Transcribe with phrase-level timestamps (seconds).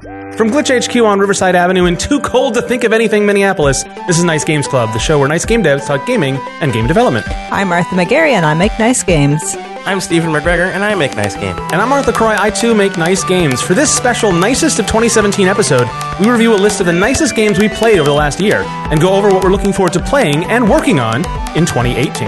[0.00, 4.16] From Glitch HQ on Riverside Avenue in too cold to think of anything Minneapolis, this
[4.16, 7.26] is Nice Games Club, the show where nice game devs talk gaming and game development.
[7.52, 9.42] I'm Martha McGarry, and I make nice games.
[9.84, 11.58] I'm Stephen McGregor, and I make nice games.
[11.70, 13.60] And I'm Martha Croy, I too make nice games.
[13.60, 15.86] For this special Nicest of 2017 episode,
[16.18, 19.02] we review a list of the nicest games we played over the last year and
[19.02, 21.18] go over what we're looking forward to playing and working on
[21.54, 22.26] in 2018.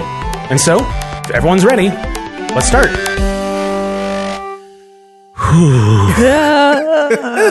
[0.51, 0.77] And so,
[1.23, 1.89] if everyone's ready,
[2.53, 3.32] let's start.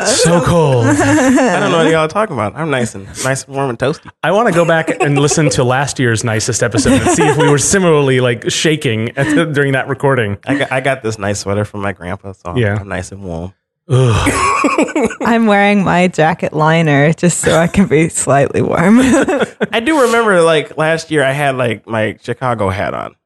[0.03, 0.87] It's so cold.
[0.87, 2.55] I don't know what y'all are talking about.
[2.57, 4.11] I'm nice and nice and warm and toasty.
[4.23, 7.37] I want to go back and listen to last year's nicest episode and see if
[7.37, 10.39] we were similarly like shaking at the, during that recording.
[10.47, 12.79] I got, I got this nice sweater from my grandpa, so Yeah.
[12.81, 13.55] I'm nice and warm.
[13.89, 18.99] I'm wearing my jacket liner just so I can be slightly warm.
[19.73, 23.17] I do remember like last year I had like my Chicago hat on.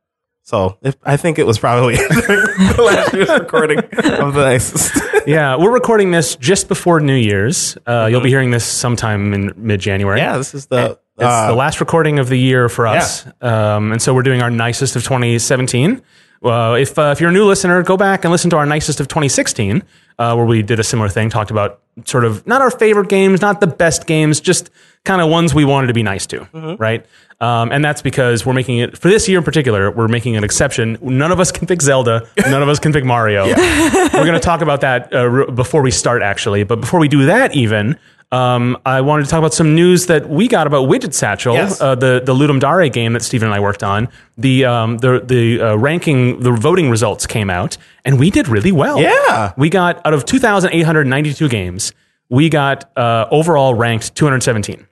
[0.46, 4.94] So if, I think it was probably the last year's recording of the nicest.
[5.26, 7.76] Yeah, we're recording this just before New Year's.
[7.84, 10.20] Uh, You'll be hearing this sometime in mid January.
[10.20, 13.26] yeah, this is the It's uh, the last recording of the year for us.
[13.40, 16.00] Um, and so we're doing our nicest of 2017.
[16.44, 19.00] Uh, if, uh, if you're a new listener, go back and listen to our nicest
[19.00, 19.82] of 2016,
[20.20, 23.40] uh, where we did a similar thing, talked about sort of not our favorite games,
[23.40, 24.70] not the best games, just
[25.06, 27.06] kind of ones we wanted to be nice to, right?
[27.40, 30.44] Um, and that's because we're making it, for this year in particular, we're making an
[30.44, 30.98] exception.
[31.02, 33.46] None of us can pick Zelda, none of us can pick Mario.
[33.46, 36.64] we're going to talk about that uh, r- before we start, actually.
[36.64, 37.98] But before we do that, even,
[38.32, 41.80] um, I wanted to talk about some news that we got about Widget Satchel, Yes.
[41.80, 44.08] uh, the the Ludum Dare game that Stephen and I worked on.
[44.38, 48.72] The um, the the uh, ranking, the voting results came out, and we did really
[48.72, 48.98] well.
[49.00, 49.52] Yeah.
[49.56, 51.92] we got out of 2,892 games,
[52.28, 54.86] we got uh, overall ranked 217,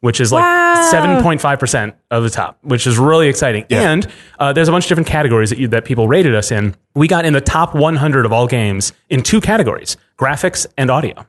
[0.00, 0.90] which is like Wow.
[0.92, 3.64] 7.5 percent of the top, which is really exciting.
[3.70, 4.06] And
[4.38, 6.74] uh, there's a bunch of different categories that you, that people rated us in.
[6.94, 11.26] We got in the top 100 of all games in two categories: graphics and audio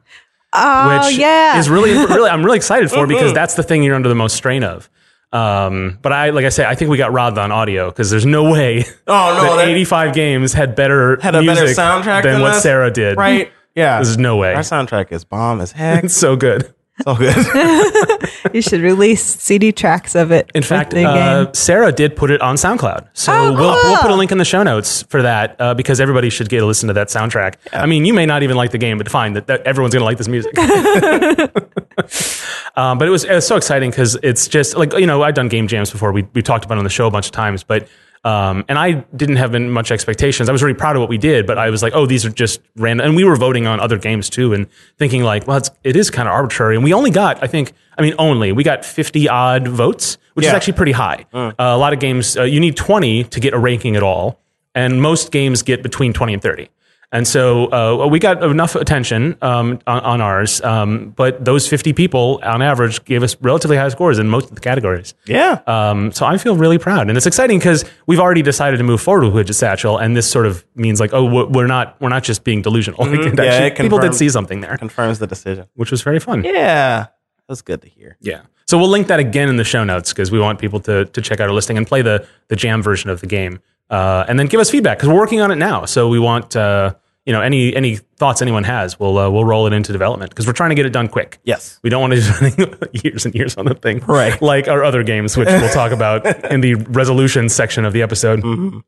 [0.54, 1.58] oh, which yeah.
[1.58, 4.36] is really, really, I'm really excited for because that's the thing you're under the most
[4.36, 4.90] strain of.
[5.34, 8.26] Um, but I, like I say, I think we got robbed on audio because there's
[8.26, 12.34] no way Oh, no, that that- 85 games had better had a better soundtrack than
[12.34, 12.64] than what us.
[12.64, 13.18] Sarah did.
[13.18, 13.52] right.
[13.76, 14.54] Yeah, There's no way.
[14.54, 16.04] Our soundtrack is bomb as heck.
[16.04, 16.74] It's so good.
[17.04, 17.36] so good.
[18.54, 20.52] you should release CD tracks of it.
[20.54, 21.54] In fact, the uh, game.
[21.54, 24.46] Sarah did put it on SoundCloud, so Oh, we'll, we'll put a link in the
[24.46, 27.56] show notes for that uh, because everybody should get a listen to that soundtrack.
[27.74, 30.02] I mean, you may not even like the game, but fine, that, that everyone's going
[30.02, 30.56] to like this music.
[32.76, 35.36] um, but it was, it was so exciting because it's just like you know I've
[35.36, 36.12] done game jams before.
[36.12, 37.88] We we talked about it on the show a bunch of times, but.
[38.24, 40.48] Um, and I didn't have much expectations.
[40.48, 42.30] I was really proud of what we did, but I was like, "Oh, these are
[42.30, 44.68] just random." And we were voting on other games too, and
[45.00, 47.74] thinking like, "Well, it's, it is kind of arbitrary." And we only got, I think,
[47.98, 51.26] I mean, only we got fifty odd votes, which is actually pretty high.
[51.34, 54.40] Uh, a lot of games, uh, you need 20 to get a ranking at all,
[54.76, 56.70] and most games get between 20 and 30.
[57.14, 61.92] And so uh, we got enough attention um, on, on ours, um, but those 50
[61.92, 65.14] people on average gave us relatively high scores in most of the categories.
[65.26, 65.60] yeah.
[65.68, 69.02] Um, so I feel really proud, and it's exciting because we've already decided to move
[69.02, 72.24] forward with Widget Satchel, and this sort of means like, oh, we're not we're not
[72.24, 73.00] just being delusional.
[73.06, 73.38] Like, Mm-hmm.
[73.40, 75.66] Yeah, actually- people did see something there, Confirms the decision.
[75.76, 76.46] which was very fun.
[76.46, 77.08] Yeah,
[77.50, 78.16] that's good to hear.
[78.22, 78.44] Yeah.
[78.68, 81.22] So we'll link that again in the show notes because we want people to, to
[81.22, 83.60] check out our listing and play the, the jam version of the game.
[83.92, 85.86] Uh, and then give us feedback because we're working on it now.
[85.86, 89.68] So we want, uh, you know, any, any thoughts anyone has, we'll, uh, we'll roll
[89.68, 91.40] it into development because we're trying to get it done quick.
[91.44, 91.78] Yes.
[91.84, 92.22] We don't want to do
[92.56, 94.00] something years and years on the thing.
[94.00, 94.42] Right.
[94.42, 98.42] Like our other games, which we'll talk about in the resolution section of the episode.
[98.42, 98.80] Mm-hmm.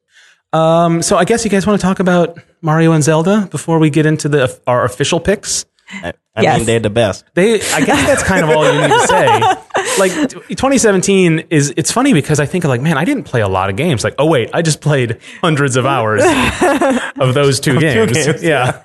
[0.57, 3.89] Um, so I guess you guys want to talk about Mario and Zelda before we
[3.89, 5.65] get into the our official picks.
[6.03, 6.57] I, I Yes.
[6.57, 7.25] mean, they're the best.
[7.35, 9.41] They, I guess that's kind of all you need to say.
[9.99, 13.69] Like 2017 is, it's funny because I think like, man, I didn't play a lot
[13.69, 14.03] of games.
[14.03, 16.23] Like, oh wait, I just played hundreds of hours
[17.19, 18.13] of those two games.
[18.13, 18.81] games, Yeah.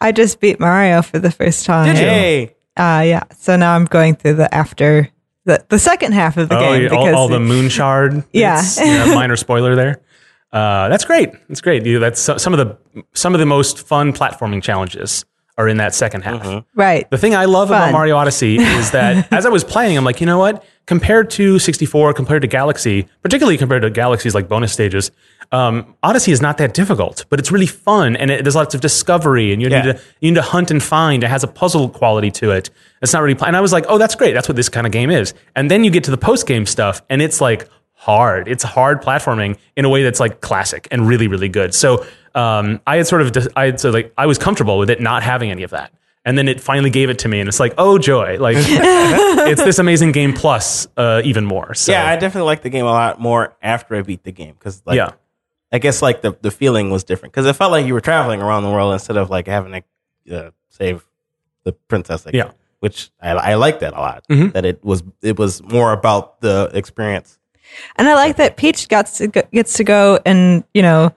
[0.00, 1.94] I just beat Mario for the first time.
[1.94, 2.06] Did you?
[2.08, 2.44] Hey,
[2.76, 3.22] Uh, yeah.
[3.38, 5.08] So now I'm going through the after
[5.44, 8.24] the, the second half of the Oh, game yeah, because all, all the moon shard.
[8.32, 8.56] Yeah.
[8.60, 8.78] bits.
[8.80, 9.14] yeah.
[9.14, 10.00] Minor spoiler there.
[10.52, 11.30] Uh, that's great.
[11.48, 11.86] That's great.
[11.86, 15.24] You, that's some of the some of the most fun platforming challenges
[15.58, 16.64] are in that second half.
[16.74, 17.08] right.
[17.10, 20.20] The thing I love about Mario Odyssey is that as I was playing, I'm like,
[20.20, 20.64] you know what?
[20.86, 25.10] Compared to 64, compared to Galaxy, particularly compared to Galaxy's like bonus stages,
[25.52, 28.80] um, Odyssey is not that difficult, but it's really fun and it, there's lots of
[28.80, 29.82] discovery and you Yeah.
[29.82, 31.22] need to you need to hunt and find.
[31.22, 32.70] It has a puzzle quality to it.
[33.02, 33.34] It's not really.
[33.34, 34.32] pl- And I was like, oh, that's great.
[34.32, 35.34] That's what this kind of game is.
[35.54, 37.68] And then you get to the post game stuff, and it's like
[38.02, 38.48] hard.
[38.48, 41.74] It's hard platforming in a way that's like classic and really really good.
[41.74, 42.04] So
[42.34, 45.22] um, I had sort of I had so like I was comfortable with it not
[45.22, 45.92] having any of that.
[46.24, 48.38] And then it finally gave it to me, and it's like, oh joy!
[48.38, 48.56] Like
[49.50, 51.74] it's this amazing game plus uh, even more.
[51.74, 54.54] So yeah, I definitely like the game a lot more after I beat the game
[54.56, 55.10] because, like, yeah,
[55.72, 58.40] I guess like the, the feeling was different because it felt like you were traveling
[58.40, 59.82] around the world instead of like having
[60.28, 61.04] to uh, save
[61.64, 62.24] the princess.
[62.24, 62.44] Again, Yeah.
[62.44, 62.56] Mm-hmm.
[62.78, 64.24] which I, I like that a lot.
[64.28, 67.36] That it was it was more about the experience.
[67.96, 71.12] And I like that Peach gets to go, gets to go and you know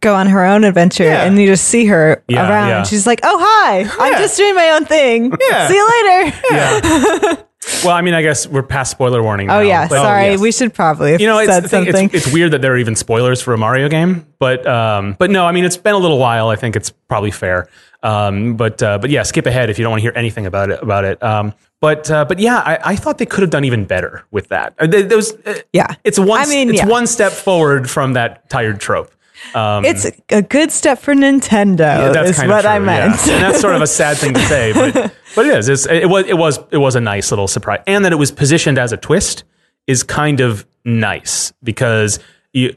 [0.00, 1.24] go on her own adventure, Yeah.
[1.24, 2.68] and you just see her Yeah, around.
[2.68, 2.82] yeah.
[2.84, 5.32] She's like, "Oh hi, I'm just doing my own thing.
[5.68, 7.34] See you later." Yeah.
[7.84, 9.50] well, I mean, I guess we're past spoiler warning.
[9.50, 10.30] Oh now, yeah, sorry.
[10.32, 10.40] yes.
[10.40, 12.04] We should probably have You know, it's, said thing, something.
[12.12, 15.30] it's, it's weird that there are even spoilers for a Mario game, but um, but
[15.30, 16.48] no, I mean, it's been a little while.
[16.48, 17.68] I think it's probably fair.
[18.02, 20.70] Um, but uh, but yeah, skip ahead if you don't want to hear anything about
[20.70, 21.22] it about it.
[21.22, 24.48] Um, but uh, but yeah, I, I thought they could have done even better with
[24.48, 24.74] that.
[24.78, 25.94] Uh, there- was, uh, Yeah.
[26.04, 26.40] it's one.
[26.40, 26.86] I mean, it's yeah.
[26.86, 29.12] one step forward from that tired trope.
[29.54, 32.12] Um, it's a good step for Nintendo.
[32.12, 33.16] that's is what of I meant.
[33.26, 33.34] yeah.
[33.34, 34.92] and that's sort of a sad thing to say, but
[35.34, 35.86] but it is.
[35.86, 38.78] It was it was it was a nice little surprise, and that it was positioned
[38.78, 39.44] as a twist
[39.86, 42.18] is kind of nice because
[42.52, 42.74] you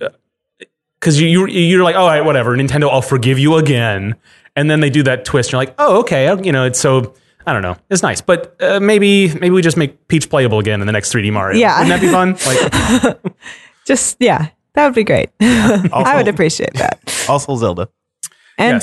[0.99, 4.15] because you you- you're like, all right, whatever, Nintendo, I'll forgive you again,
[4.55, 7.13] and then they do that twist, and you're like, oh, okay, you know, it's so.
[7.45, 7.75] I don't know.
[7.89, 11.11] It's nice, but uh, maybe maybe we just make Peach playable again in the next
[11.13, 11.59] 3D Mario.
[11.59, 11.77] Yeah.
[11.81, 12.37] wouldn't that be fun?
[13.13, 13.35] Like,
[13.85, 15.29] Just yeah, that would be great.
[15.41, 17.25] I Also- would appreciate that.
[17.27, 17.89] Also, Zelda.
[18.57, 18.81] And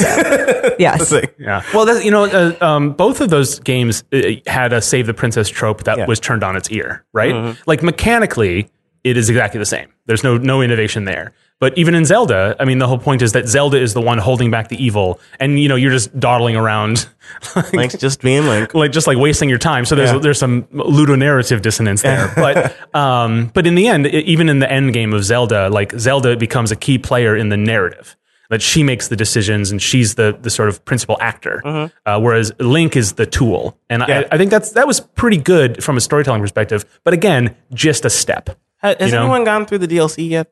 [0.79, 1.63] yes, Yeah.
[1.73, 5.15] Well, that, you know, uh, um, both of those games uh, had a save the
[5.15, 6.07] princess trope that Yeah.
[6.07, 7.57] was turned on its ear, right?
[7.67, 8.69] Like mechanically,
[9.05, 9.89] it is exactly the same.
[10.07, 11.33] There's no no innovation there.
[11.61, 14.17] But even in Zelda, I mean, the whole point is that Zelda is the one
[14.19, 17.07] holding back the evil, and you know, you're just dawdling around,
[17.55, 18.73] like, Link's just being Link.
[18.75, 19.85] like just like wasting your time.
[19.85, 20.19] So there's Yeah.
[20.21, 22.33] there's some ludonarrative dissonance there.
[22.35, 26.37] but um, but in the end, even in the end game of Zelda, like Zelda
[26.37, 28.17] becomes a key player in the narrative.
[28.49, 31.63] That she makes the decisions and she's the the sort of principal actor,
[32.05, 33.79] uh, whereas Link is the tool.
[33.89, 34.25] And Yeah.
[34.33, 36.85] I, I think that's that was pretty good from a storytelling perspective.
[37.05, 38.51] But again, just a step.
[38.83, 39.23] Ha- Has You know?
[39.25, 40.51] anyone gone through the DLC yet?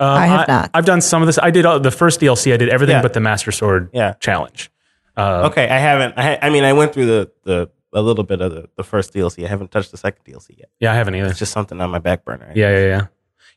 [0.00, 0.70] Um, I have not.
[0.74, 1.38] I've done some of this.
[1.38, 2.52] I did uh, the first DLC.
[2.54, 3.02] I did everything Yeah.
[3.02, 4.14] but the Master Sword Yeah.
[4.20, 4.70] challenge.
[5.16, 6.14] Uh, Okay, I haven't.
[6.16, 8.84] I, ha- I mean, I went through the, the a little bit of the, the
[8.84, 9.44] first DLC.
[9.44, 10.68] I haven't touched the second DLC yet.
[10.78, 11.28] Yeah, I haven't either.
[11.28, 12.46] It's just something on my back burner.
[12.48, 12.56] right?
[12.56, 13.06] Yeah, yeah, yeah.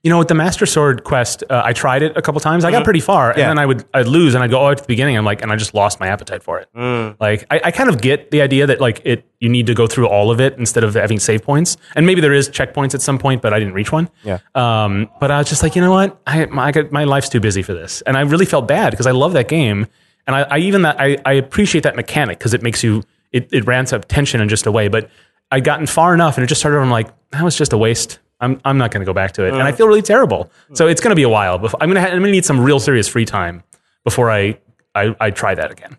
[0.04, 2.66] You know, with the Master Sword quest, uh, I tried it a couple times.
[2.66, 3.50] I got pretty far, and Mm-hmm.
[3.50, 5.18] Then I would I'd lose, and I'd go oh, at the beginning.
[5.18, 6.70] I'm like, and I just lost my appetite for it.
[6.76, 7.18] Mm.
[7.20, 9.88] Like, I, I kind of get the idea that like it you need to go
[9.88, 13.02] through all of it instead of having save points, and maybe there is checkpoints at
[13.02, 14.10] some point, but I didn't reach one.
[14.24, 14.40] Yeah.
[14.56, 17.30] Um, but I was just like, you know what, I my, I got, my life's
[17.30, 19.88] too busy for this, and I really felt bad because I love that game,
[20.26, 23.50] and I, I even that I, I appreciate that mechanic because it makes you it
[23.52, 25.10] it ramps up tension in just a way, but.
[25.54, 26.80] I'd gotten far enough, and it just started.
[26.80, 28.20] I'm like, that was just a waste.
[28.42, 29.76] I'm, I'm not going to go back to it, and I uh.
[29.76, 30.52] feel really terrible.
[30.74, 31.58] So it's going to be a while.
[31.58, 33.64] Before, I'm going to I'm going to need some real serious free time
[34.04, 34.58] before I,
[34.96, 35.98] I I try that again.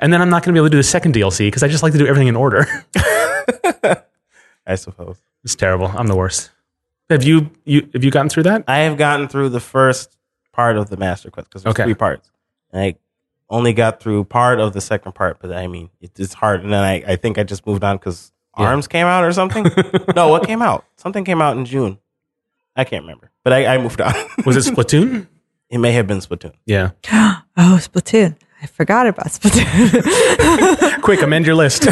[0.00, 1.68] And then I'm not going to be able to do the second DLC because I
[1.68, 2.66] just like to do everything in order.
[4.66, 5.18] I suppose.
[5.44, 5.86] it's terrible.
[5.86, 6.50] I'm the worst.
[7.08, 8.64] Have you you have you gotten through that?
[8.66, 10.16] I have gotten through the first
[10.52, 11.84] part of the Master Quest because there's Okay.
[11.84, 12.30] three parts.
[12.72, 12.96] And I
[13.48, 16.64] only got through part of the second part, but I mean, it, it's hard.
[16.64, 19.64] And then I, I think I just moved on because Arms came out or something.
[20.14, 20.84] no, what came out?
[20.96, 21.98] Something came out in June.
[22.74, 24.12] I can't remember, but I, I moved on.
[24.44, 25.26] Was it Splatoon?
[25.70, 26.52] it may have been Splatoon.
[26.66, 26.90] Yeah.
[27.56, 28.36] oh Splatoon.
[28.62, 31.00] I forgot about Splatoon.
[31.02, 31.86] Quick, amend your list.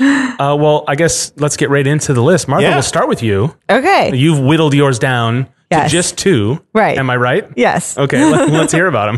[0.00, 2.48] uh, well, I guess let's get right into the list.
[2.48, 2.74] Martha, Yeah.
[2.74, 3.54] we'll start with you.
[3.68, 4.14] okay.
[4.16, 5.90] You've whittled yours down Yes.
[5.90, 6.64] to just two.
[6.74, 6.98] Right.
[6.98, 7.48] Am I right?
[7.56, 7.96] Yes.
[7.96, 9.16] Okay, let, let's hear about them.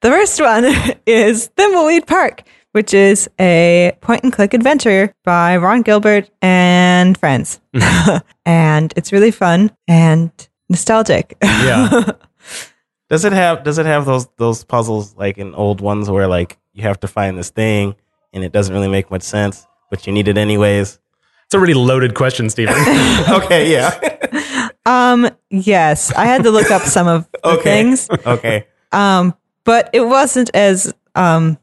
[0.00, 0.64] The first one
[1.06, 2.42] is Thimbleweed Park,
[2.72, 7.60] which is a point and click adventure by Ron Gilbert and friends.
[8.46, 10.30] and it's really fun and
[10.68, 11.36] nostalgic.
[11.42, 12.12] Yeah.
[13.10, 16.58] Does it have Does it have those those puzzles like in old ones where like
[16.72, 17.94] you have to find this thing
[18.32, 20.98] and it doesn't really make much sense, but you need it anyways?
[21.44, 22.74] It's a really loaded question, Stephen.
[23.28, 27.62] okay, yeah, um, yes, I had to look up some of the Okay.
[27.62, 28.08] things.
[28.26, 28.66] okay.
[28.92, 31.58] Um, but it wasn't as um,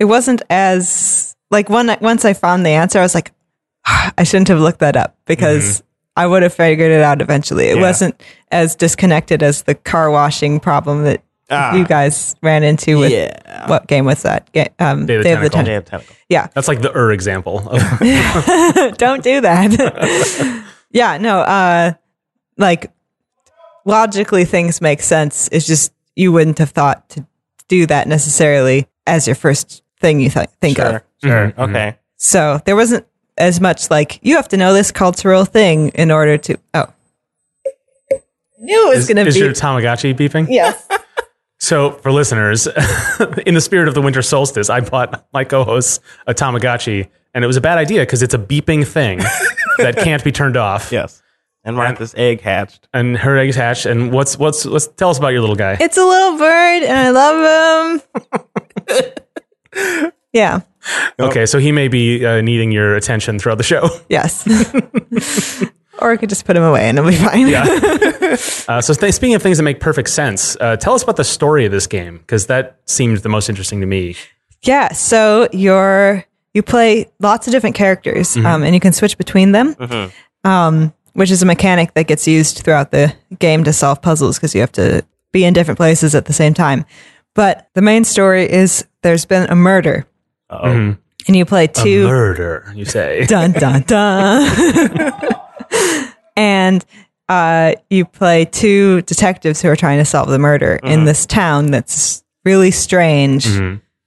[0.00, 3.32] it wasn't as like when once I found the answer, I was like,
[3.86, 5.82] I shouldn't have looked that up because
[6.16, 7.66] I would have figured it out eventually.
[7.68, 7.82] It Yeah.
[7.82, 11.74] wasn't as disconnected as the car washing problem that Ah.
[11.74, 13.66] you guys ran into with Yeah.
[13.66, 14.52] what game was that?
[14.52, 15.82] Ga- um, Day of the Day of the Tentacle.
[15.82, 16.16] Ten- Tentacle.
[16.28, 17.68] Yeah, That's like the Ur example.
[17.68, 17.78] Of,
[18.98, 20.62] don't do that.
[20.92, 21.92] yeah, no, uh,
[22.56, 22.90] like
[23.84, 25.48] logically things make sense.
[25.52, 27.26] It's just you wouldn't have thought to
[27.68, 31.02] do that necessarily as your first thing you th- think Sure, of.
[31.22, 31.52] sure.
[31.56, 31.96] Mhm, Okay.
[32.16, 33.06] So there wasn't
[33.38, 36.56] as much like you have to know this cultural thing in order to.
[36.74, 36.86] Oh,
[38.12, 38.18] I
[38.58, 39.40] knew it was going to is be.
[39.40, 40.46] your Tamagotchi beeping?
[40.48, 40.86] yes.
[41.62, 42.66] So, for listeners,
[43.46, 47.46] in the spirit of the winter solstice, I bought my co-host a Tamagotchi, and it
[47.46, 49.18] was a bad idea because it's a beeping thing
[49.78, 50.90] that can't be turned off.
[50.90, 51.22] Yes.
[51.62, 52.88] And Martha's egg hatched.
[52.94, 53.84] And her eggs hatched.
[53.84, 55.76] And what's what's let's tell us about your little guy.
[55.78, 58.00] It's a little bird, and I love
[58.88, 59.20] him.
[60.32, 60.60] Yeah.
[61.18, 63.88] Okay, so he may be uh, needing your attention throughout the show.
[64.08, 64.46] Yes.
[66.00, 67.46] or I could just put him away and it'll be fine.
[67.46, 67.64] Yeah.
[68.68, 71.24] uh, so th- speaking of things that make perfect sense, uh, tell us about the
[71.24, 74.16] story of this game because that seemed the most interesting to me.
[74.62, 76.24] Yeah, so you're
[76.54, 79.76] you play lots of different characters, um, and you can switch between them,
[80.44, 84.54] um, which is a mechanic that gets used throughout the game to solve puzzles because
[84.54, 86.84] you have to be in different places at the same time.
[87.34, 90.06] But the main story is there's been a murder,
[90.50, 90.62] Oh,
[91.28, 93.24] and you play two Murder, you say?
[93.28, 95.12] dun dun dun,
[96.36, 96.84] and
[97.28, 101.70] uh, you play two detectives who are trying to solve the murder in this town
[101.70, 103.46] that's really strange.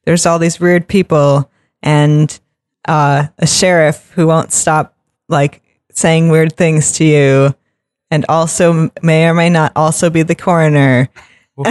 [0.06, 1.50] There's all these weird people
[1.82, 2.38] and
[2.86, 4.98] uh, a sheriff who won't stop
[5.30, 5.62] like
[5.92, 7.56] saying weird things to you,
[8.12, 11.08] and also may or may not also be the coroner.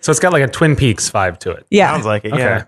[0.00, 1.66] So it's got like a Twin Peaks vibe to it.
[1.70, 2.32] Yeah, sounds like it.
[2.32, 2.42] Okay.
[2.42, 2.64] Yeah.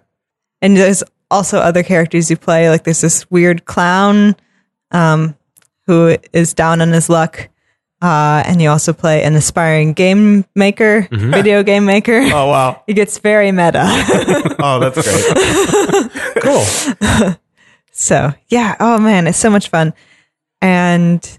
[0.60, 2.68] and there's also other characters you play.
[2.70, 4.34] Like there's this weird clown
[4.90, 5.36] um,
[5.86, 7.48] who is down on his luck,
[8.02, 12.20] uh, and you also play an aspiring game maker, video game maker.
[12.32, 12.82] Oh wow.
[12.86, 13.84] It gets very meta.
[14.58, 16.42] Oh, that's great.
[16.42, 17.34] Cool.
[17.92, 19.92] so yeah, oh man, it's so much fun,
[20.60, 21.38] and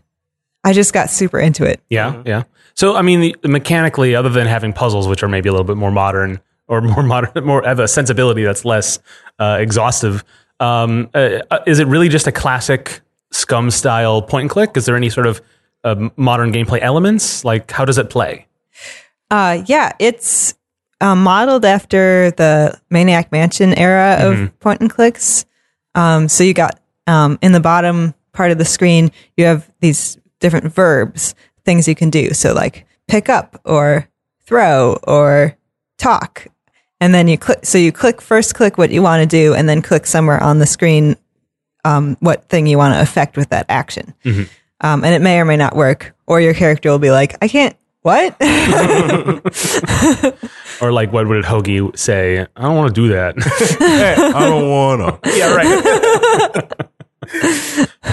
[0.64, 1.82] I just got super into it.
[1.90, 2.44] Yeah, yeah.
[2.76, 5.78] So I mean, the, mechanically, other than having puzzles, which are maybe a little bit
[5.78, 9.00] more modern or more modern, more have a sensibility that's less
[9.40, 10.24] uh, exhaustive,
[10.60, 13.02] um, uh, uh, is it really just a classic
[13.34, 14.78] SCUMM style point and click?
[14.78, 15.42] Is there any sort of
[15.84, 17.44] uh, modern gameplay elements?
[17.44, 18.48] Like, how does it play?
[19.30, 20.56] Uh, yeah, it's
[21.02, 25.46] um, modeled after the Maniac Mansion era of point and clicks.
[25.94, 30.18] Um, so you got um, in the bottom part of the screen, you have these
[30.40, 32.34] different verbs, things you can do.
[32.34, 34.08] So like pick up or
[34.46, 35.58] throw or
[35.98, 36.48] talk.
[37.02, 39.68] And then you click, so you click first, click what you want to do, and
[39.68, 41.18] then click somewhere on the screen
[41.84, 44.14] um, what thing you want to affect with that action.
[44.82, 47.48] Um, and it may or may not work, or your character will be like, I
[47.48, 48.36] can't, what?
[50.82, 52.42] Or like, what would Hoagie say?
[52.42, 53.36] I don't want to do that.
[53.80, 55.20] Hey, I don't wanna.
[55.26, 55.56] yeah,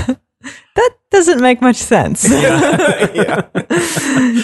[0.09, 0.17] right.
[1.13, 2.27] Doesn't make much sense.
[3.13, 3.43] Yeah.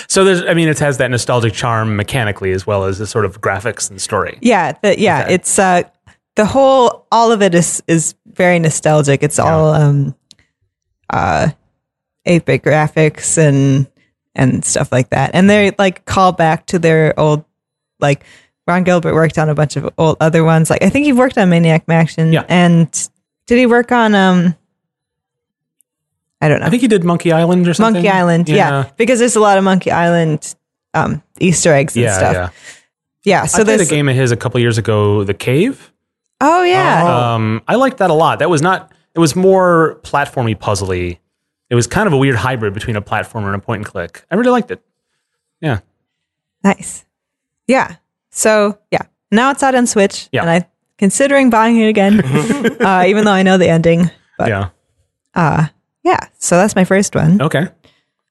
[0.09, 3.25] So there's, I mean, it has that nostalgic charm mechanically as well as the sort
[3.25, 4.39] of graphics and story.
[4.41, 5.35] yeah, the, yeah, Okay.
[5.35, 5.83] it's uh,
[6.37, 9.23] the whole, all of it is is very nostalgic.
[9.23, 10.15] It's all um,
[11.11, 11.49] uh,
[12.25, 13.87] eight bit graphics and
[14.35, 17.45] and stuff like that, and they like call back to their old
[18.01, 18.25] like.
[18.67, 20.69] Ron Gilbert worked on a bunch of old other ones.
[20.69, 22.35] Like I think he worked on Maniac Mansion.
[22.35, 22.45] Yeah.
[22.51, 22.91] And
[23.47, 24.55] did he work on um
[26.41, 26.67] I don't know.
[26.67, 27.95] I think he did Monkey Island or something.
[28.03, 28.91] Monkey Island, yeah.
[28.97, 30.55] Because there's a lot of Monkey Island
[30.95, 32.33] um, Easter eggs and Yeah, stuff.
[32.35, 32.49] yeah.
[33.25, 33.47] Yeah.
[33.47, 35.93] So I played a game of his a couple years ago, The Cave.
[36.41, 37.35] Oh yeah.
[37.35, 38.39] Um, I liked that a lot.
[38.39, 38.93] That was not.
[39.15, 41.19] It was more platformy, puzzly.
[41.71, 44.25] It was kind of a weird hybrid between a platformer and a point and click.
[44.31, 44.81] I really liked it.
[45.61, 45.81] Yeah.
[46.63, 47.05] Nice.
[47.67, 47.97] Yeah.
[48.31, 49.03] So yeah.
[49.33, 50.29] Now it's out on Switch.
[50.33, 50.43] Yeah.
[50.43, 50.65] And I'm
[50.97, 52.21] considering buying it again.
[52.81, 54.11] uh, even though I know the ending.
[54.39, 55.69] But Yeah.
[56.09, 56.27] Yeah.
[56.39, 57.41] So that's my first one.
[57.43, 57.67] Okay.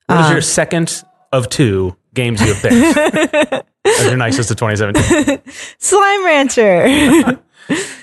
[0.08, 3.68] What is your second of two games you have picked?
[3.86, 5.42] as your nicest of 2017.
[5.78, 7.40] Slime Rancher.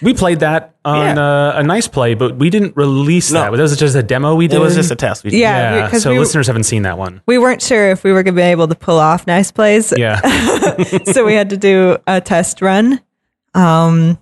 [0.02, 3.40] We played that on uh, a nice play, but we didn't release No.
[3.40, 3.50] that.
[3.50, 4.56] Was just a demo we did?
[4.56, 5.24] It was just a test.
[5.24, 5.38] We did.
[5.40, 5.76] Yeah.
[5.90, 5.98] Yeah.
[5.98, 7.22] So we- listeners haven't seen that one.
[7.24, 9.90] we weren't sure if we were going to be able to pull off nice plays.
[9.96, 10.20] Yeah.
[11.04, 13.00] so we had to do a test run.
[13.54, 14.18] Um,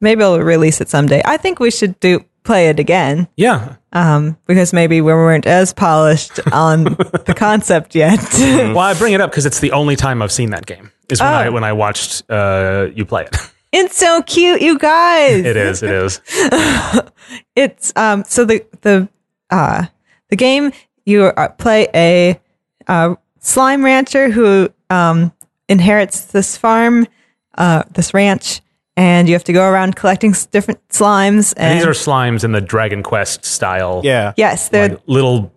[0.00, 1.20] maybe I'll release it someday.
[1.22, 3.28] I think we should do play it again.
[3.36, 3.76] yeah.
[3.92, 6.84] um, because maybe we weren't as polished on
[7.26, 8.18] the concept yet.
[8.38, 10.90] Well, I bring it up because it's the only time I've seen that game.
[11.08, 11.52] Is when I Oh.
[11.52, 13.36] when I watched uh, you play it.
[13.72, 15.44] it's so cute, you guys.
[15.44, 15.82] It is.
[15.82, 16.20] It is.
[17.54, 18.24] It's um.
[18.26, 19.08] So the the
[19.50, 19.86] uh
[20.30, 20.72] the game
[21.04, 22.40] you uh, play a
[22.88, 25.32] uh, slime rancher who um
[25.68, 27.06] inherits this farm,
[27.58, 28.61] uh, this ranch,
[28.96, 31.54] and you have to go around collecting s- different slimes.
[31.56, 34.00] And, And these are slimes in the Dragon Quest style.
[34.04, 34.32] Yeah.
[34.36, 35.52] yes, they're Like little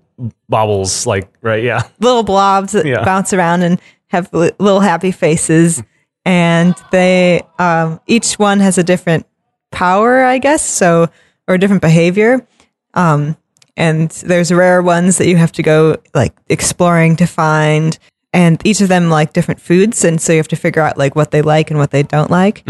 [0.50, 1.64] bobbles, like right.
[1.64, 1.84] Yeah.
[2.00, 3.04] little blobs that Yeah.
[3.04, 5.84] bounce around and have li- little happy faces.
[6.24, 9.26] And they, um, each one has a different
[9.72, 11.10] power, I guess, so,
[11.48, 12.48] or a different behavior.
[12.94, 13.36] Um,
[13.78, 18.00] and there's rare ones that you have to go like exploring to find.
[18.36, 20.04] And each of them like different foods.
[20.04, 22.30] And so you have to figure out like what they like and what they don't
[22.30, 22.64] like.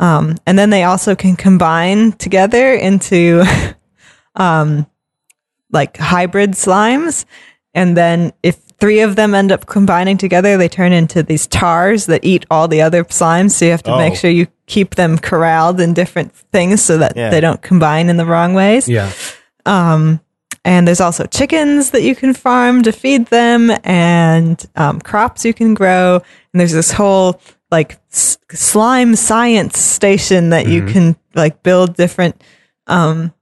[0.00, 3.44] Um, and then they also can combine together into,
[4.36, 4.86] um,
[5.70, 7.24] like hybrid slimes.
[7.72, 12.06] And then if three of them end up combining together, they turn into these tars
[12.06, 13.52] that eat all the other slimes.
[13.52, 14.16] So you have to make Oh.
[14.16, 17.30] sure you keep them corralled in different things so that Yeah.
[17.30, 18.88] they don't combine in the wrong ways.
[18.88, 19.10] Yeah.
[20.64, 25.52] And there's also chickens that you can farm to feed them, and um, crops you
[25.52, 26.16] can grow.
[26.52, 27.40] And there's this whole
[27.70, 32.40] like s- slime science station that you can like build different
[32.86, 33.32] um,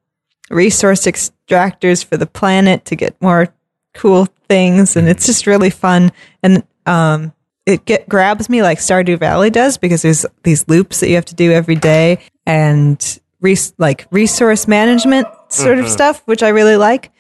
[0.48, 3.52] resource extractors for the planet to get more
[3.92, 6.12] cool things, and it's just really fun.
[6.42, 7.34] And um,
[7.66, 11.26] it get grabs me like Stardew Valley does because there's these loops that you have
[11.26, 16.76] to do every day, and res- like resource management sort of stuff, which I really
[16.76, 17.11] like.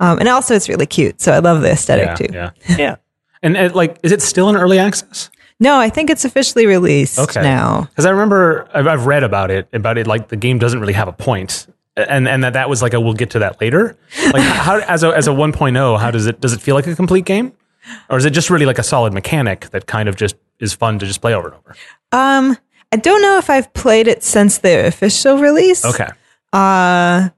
[0.00, 2.14] Um, and also, it's really cute, so I love the aesthetic Yeah.
[2.14, 2.26] too.
[2.32, 2.50] Yeah.
[2.78, 2.96] Yeah.
[3.42, 5.30] And, and like, is it still in early access?
[5.60, 7.40] No, I think it's officially released Okay.
[7.42, 7.82] now.
[7.90, 10.92] Because I remember I've, I've read about it, about it like the game doesn't really
[10.92, 11.66] have a point,
[11.96, 13.96] and and that that was like a we'll get to that later.
[14.32, 16.94] Like how as a as a 1.0, how does it does it feel like a
[16.94, 17.52] complete game,
[18.10, 20.98] or is it just really like a solid mechanic that kind of just is fun
[20.98, 21.74] to just play over and over?
[22.12, 22.58] Um,
[22.92, 25.84] I don't know if I've played it since the official release.
[25.86, 26.08] Okay,
[26.52, 27.30] Uh,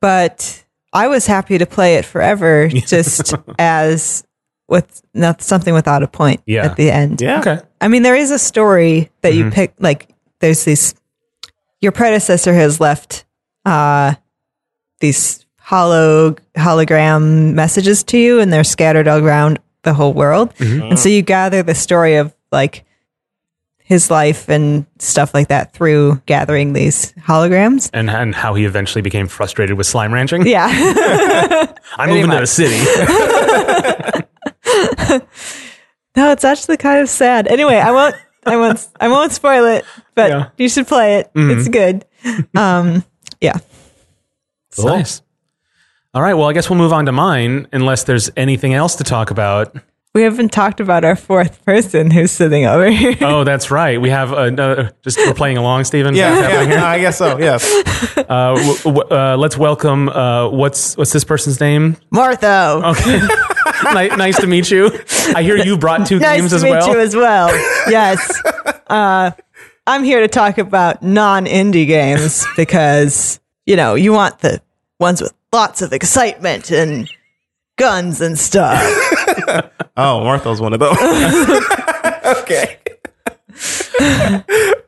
[0.00, 4.24] but I was happy to play it forever, just as
[4.68, 6.64] with not something without a point Yeah.
[6.66, 7.20] at the end.
[7.20, 7.40] Yeah.
[7.40, 9.74] okay, I mean, there is a story that you pick.
[9.78, 10.08] Like,
[10.40, 10.94] there's these.
[11.80, 13.24] Your predecessor has left
[13.64, 14.14] uh,
[15.00, 20.52] these hollow hologram messages to you, and they're scattered all around the whole world.
[20.60, 22.84] And so you gather the story of like
[23.88, 27.88] his life and stuff like that through gathering these holograms.
[27.94, 30.46] and and how he eventually became frustrated with slime ranching.
[30.46, 30.68] Yeah.
[31.96, 32.48] I'm moving to the much.
[32.50, 32.76] city.
[36.16, 37.48] no, it's actually kind of sad.
[37.48, 38.14] Anyway, I won't.
[38.44, 38.86] I won't.
[39.00, 39.84] I won't spoil it.
[40.14, 40.48] But Yeah.
[40.58, 41.30] you should play it.
[41.34, 42.04] It's good.
[42.56, 43.04] Um.
[43.40, 43.56] Yeah.
[44.68, 45.22] It's Nice.
[46.14, 49.04] All right, well, I guess we'll move on to mine, unless there's anything else to
[49.04, 49.76] talk about.
[50.14, 53.14] We haven't talked about our fourth person who's sitting over here.
[53.20, 54.00] Oh, that's right.
[54.00, 54.92] We have another.
[55.02, 56.14] Just we're playing along, Stephen.
[56.14, 57.38] Yeah, What's happening yeah, I guess so.
[57.38, 57.64] Yes.
[58.16, 60.08] Uh, w- w- uh, let's welcome.
[60.08, 61.96] Uh, what's what's this person's name?
[62.10, 62.80] Martha.
[62.84, 63.20] Okay.
[63.94, 64.90] Ni- nice to meet you.
[65.36, 66.88] I hear you brought two nice games to as meet well.
[66.94, 67.48] you as well.
[67.90, 68.42] yes.
[68.88, 69.30] Uh,
[69.86, 74.60] I'm here to talk about non-indie games because you know you want the
[74.98, 77.08] ones with lots of excitement and
[77.76, 78.82] guns and stuff.
[80.00, 80.96] Oh, Martha's one of those.
[82.44, 82.78] okay.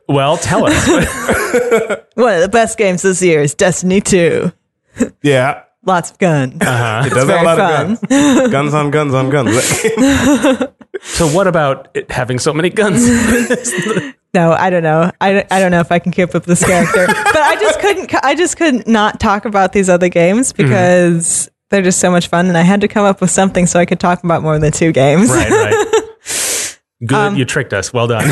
[0.07, 0.87] well, tell us.
[2.15, 4.53] One of the best games this year is Destiny 2.
[5.21, 5.63] Yeah.
[5.83, 6.61] Lots of guns.
[6.61, 7.03] Uh-huh.
[7.07, 7.91] It does have a lot fun.
[7.91, 8.51] of guns.
[8.51, 9.61] guns on guns on guns.
[11.01, 13.05] so, what about it having so many guns?
[14.33, 15.11] No, I don't know.
[15.19, 17.57] I, don't- I don't know if I can keep up with this character, but I
[17.59, 18.13] just couldn't.
[18.23, 20.63] I just couldn't not talk about these other games mm-hmm.
[20.63, 23.79] because they're just so much fun, and I had to come up with something so
[23.79, 25.29] I could talk about more than two games.
[25.29, 25.97] right, right.
[27.03, 27.91] Good, Um, you tricked us.
[27.91, 28.23] Well done.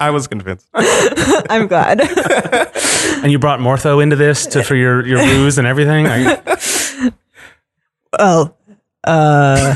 [0.00, 0.68] I was convinced.
[0.74, 2.00] I'm glad.
[2.00, 6.06] and you brought Mortho into this to for your your ruse and everything.
[6.06, 7.10] I-
[8.18, 8.56] well,
[9.04, 9.74] uh,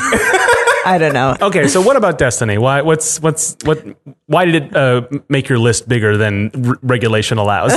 [0.86, 1.36] I don't know.
[1.40, 2.58] okay, so what about Destiny?
[2.58, 2.82] Why?
[2.82, 3.84] What's what's what?
[4.26, 7.72] Why did it uh, make your list bigger than r- regulation allows?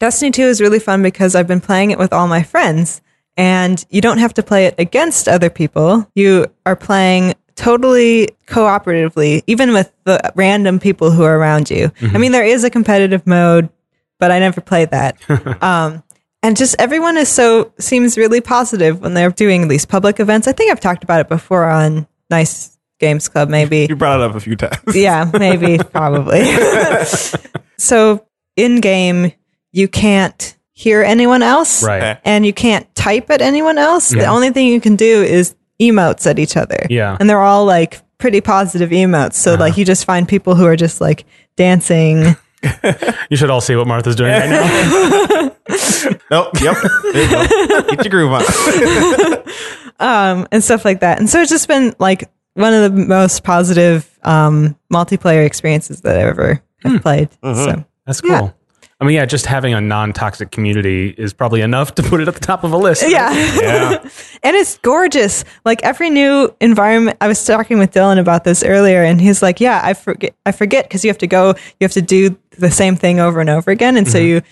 [0.00, 3.00] Destiny 2 is really fun because I've been playing it with all my friends,
[3.36, 6.10] and you don't have to play it against other people.
[6.14, 11.92] You are playing totally cooperatively, even with the random people who are around you.
[12.00, 13.68] I mean, there is a competitive mode,
[14.18, 15.18] but I never played that.
[15.62, 16.02] um,
[16.42, 20.46] and just everyone is so seems really positive when they're doing these public events.
[20.46, 24.24] I think I've talked about it before on Nice Games Club, maybe You brought it
[24.24, 24.78] up a few times.
[24.94, 26.44] yeah, maybe, probably.
[27.78, 29.32] so in game,
[29.72, 32.18] you can't hear anyone else, right.
[32.24, 34.10] And you can't type at anyone else.
[34.10, 36.86] The only thing you can do is emotes at each other.
[36.90, 37.16] Yeah.
[37.18, 39.34] and they're all like pretty positive emotes.
[39.34, 41.24] So like you just find people who are just like
[41.56, 42.36] dancing.
[43.28, 45.50] You should all see what Martha's doing right now.
[46.30, 46.48] Nope.
[46.62, 46.76] Yep.
[47.12, 47.82] There you go.
[47.90, 48.42] Get your groove on.
[50.00, 51.18] um, and stuff like that.
[51.18, 56.16] And so it's just been like one of the most positive um, multiplayer experiences that
[56.16, 57.28] I've ever have played.
[57.42, 58.30] So That's cool.
[58.30, 58.50] Yeah.
[59.00, 62.34] I mean, yeah, just having a non-toxic community is probably enough to put it at
[62.34, 63.04] the top of a list.
[63.08, 63.32] yeah.
[63.60, 64.08] Yeah.
[64.42, 65.42] And it's gorgeous.
[65.64, 67.16] Like every new environment.
[67.20, 70.34] I was talking with Dylan about this earlier, and he's like, "Yeah, I forget.
[70.44, 71.54] I forget because you have to go.
[71.80, 73.96] You have to do the same thing over and over again.
[73.96, 74.42] And so you,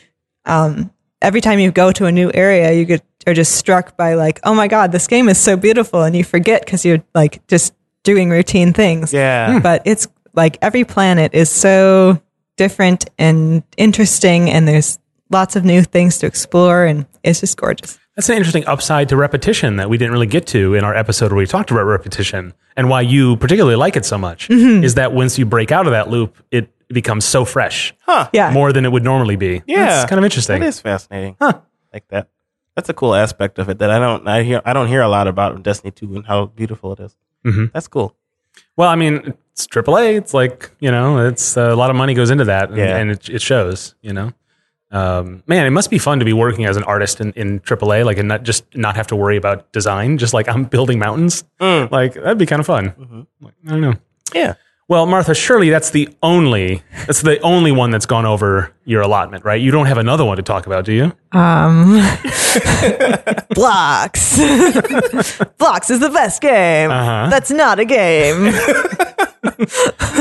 [0.47, 4.15] um, every time you go to a new area, you get are just struck by
[4.15, 7.47] like, oh my god, this game is so beautiful, and you forget because you're like
[7.47, 9.13] just doing routine things.
[9.13, 9.59] Yeah.
[9.61, 12.21] But it's like every planet is so
[12.57, 14.99] different and interesting, and there's
[15.31, 17.99] lots of new things to explore, and it's just gorgeous.
[18.17, 21.33] That's an interesting upside to repetition that we didn't really get to in our episode
[21.33, 24.85] where we talked about repetition and why you particularly like it so much Mm-hmm.
[24.85, 28.29] is that once you break out of that loop, it it becomes so fresh, Huh.
[28.35, 28.51] Yeah.
[28.51, 28.65] more.
[28.65, 29.63] more than it would normally be.
[29.67, 30.03] Yeah.
[30.03, 30.61] it's kind of interesting.
[30.61, 31.37] That is fascinating.
[31.41, 31.61] Huh.
[31.91, 32.29] Like that.
[32.77, 35.09] That's a cool aspect of it that I don't I hear I don't hear a
[35.09, 37.17] lot about Destiny 2 and how beautiful it is.
[37.47, 37.73] Mhm.
[37.73, 38.15] That's cool.
[38.77, 40.17] Well, I mean, it's AAA.
[40.17, 42.97] It's like you know, it's uh, a lot of money goes into that, and, Yeah.
[42.97, 43.95] and it, it shows.
[44.03, 44.33] You know,
[44.91, 48.05] um, man, it must be fun to be working as an artist in, in AAA,
[48.05, 50.19] like, and not just not have to worry about design.
[50.19, 51.91] Just like I'm building mountains, Mm.
[51.91, 52.91] like that'd be kind of fun.
[52.91, 53.21] Mm-hmm.
[53.41, 53.95] Like, I don't know.
[54.35, 54.55] Yeah.
[54.89, 59.43] Well, Martha, surely that's the only that's the only one that's gone over your allotment,
[59.45, 59.59] right?
[59.61, 61.13] You don't have another one to talk about, do you?
[61.39, 61.93] Um,
[63.55, 64.37] blocks.
[65.59, 66.91] blocks is the best game.
[66.91, 67.29] Uh-huh.
[67.31, 68.53] That's not a game.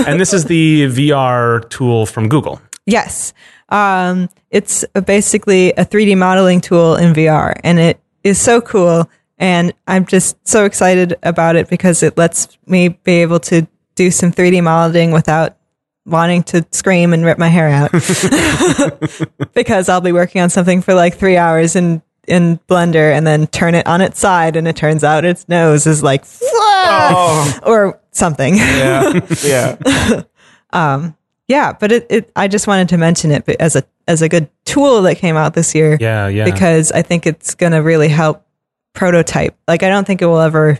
[0.07, 2.61] and this is the VR tool from Google.
[2.85, 3.33] yes.
[3.69, 9.09] Um, it's basically a 3D modeling tool in VR, and it is so cool.
[9.37, 14.11] And I'm just so excited about it because it lets me be able to do
[14.11, 15.57] some 3D modeling without
[16.05, 17.91] wanting to scream and rip my hair out.
[19.53, 23.47] because I'll be working on something for like three hours in in Blender and then
[23.47, 27.59] turn it on its side, and it turns out its nose is like Oh.
[27.63, 28.55] or something.
[28.55, 29.19] Yeah.
[29.43, 30.23] yeah.
[30.71, 31.15] Um,
[31.47, 34.49] yeah, but it, it I just wanted to mention it as a as a good
[34.63, 35.97] tool that came out this year.
[35.99, 36.45] Yeah, yeah.
[36.45, 38.45] because I think it's going to really help
[38.93, 39.57] prototype.
[39.67, 40.79] Like I don't think it will ever,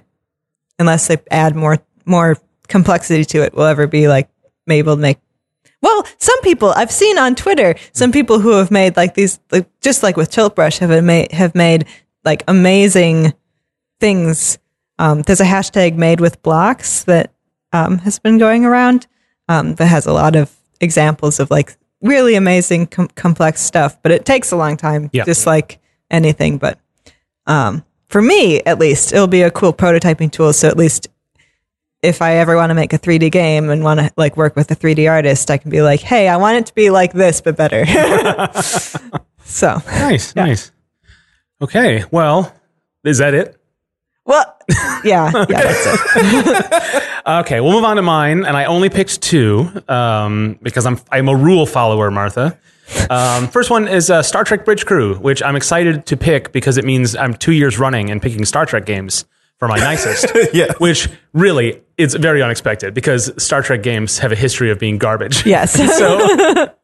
[0.80, 2.38] unless they add more more
[2.70, 4.30] complexity to it, will ever be like
[4.70, 5.18] able to make.
[5.82, 9.68] Well, some people I've seen on Twitter, some people who have made like these, like,
[9.82, 11.86] just like with Tilt Brush, have made have made
[12.24, 13.34] like amazing
[14.00, 14.60] things.
[15.00, 17.32] Um, there's a hashtag made with blocks that
[17.74, 19.08] um, has been going around
[19.48, 24.12] um, that has a lot of examples of like really amazing com- complex stuff, but
[24.12, 25.24] it takes a long time, Yeah.
[25.26, 25.80] just like
[26.12, 26.58] anything.
[26.58, 26.80] But
[27.48, 30.54] um, for me, at least, it'll be a cool prototyping tool.
[30.54, 31.08] So at least
[32.02, 34.72] if I ever want to make a 3D game and want to like work with
[34.72, 37.42] a 3D artist, I can be like, hey, I want it to be like this,
[37.42, 37.86] but better.
[39.44, 40.72] so, nice, nice.
[41.62, 42.54] Okay, well,
[43.04, 43.58] is that it?
[44.26, 44.58] well,
[45.04, 45.86] yeah, yeah, that's
[46.16, 47.04] it.
[47.24, 51.30] Okay, we'll move on to mine, and I only picked two um, because I'm I'm
[51.30, 52.58] a rule follower, Martha.
[53.12, 56.78] Um, first one is uh, Star Trek Bridge Crew, which I'm excited to pick because
[56.78, 59.26] it means I'm two years running and picking Star Trek games
[59.62, 60.26] for my nicest.
[60.54, 60.74] Yes.
[60.80, 65.46] Which really it's very unexpected because Star Trek games have a history of being garbage.
[65.56, 65.74] Yes.
[65.74, 66.18] So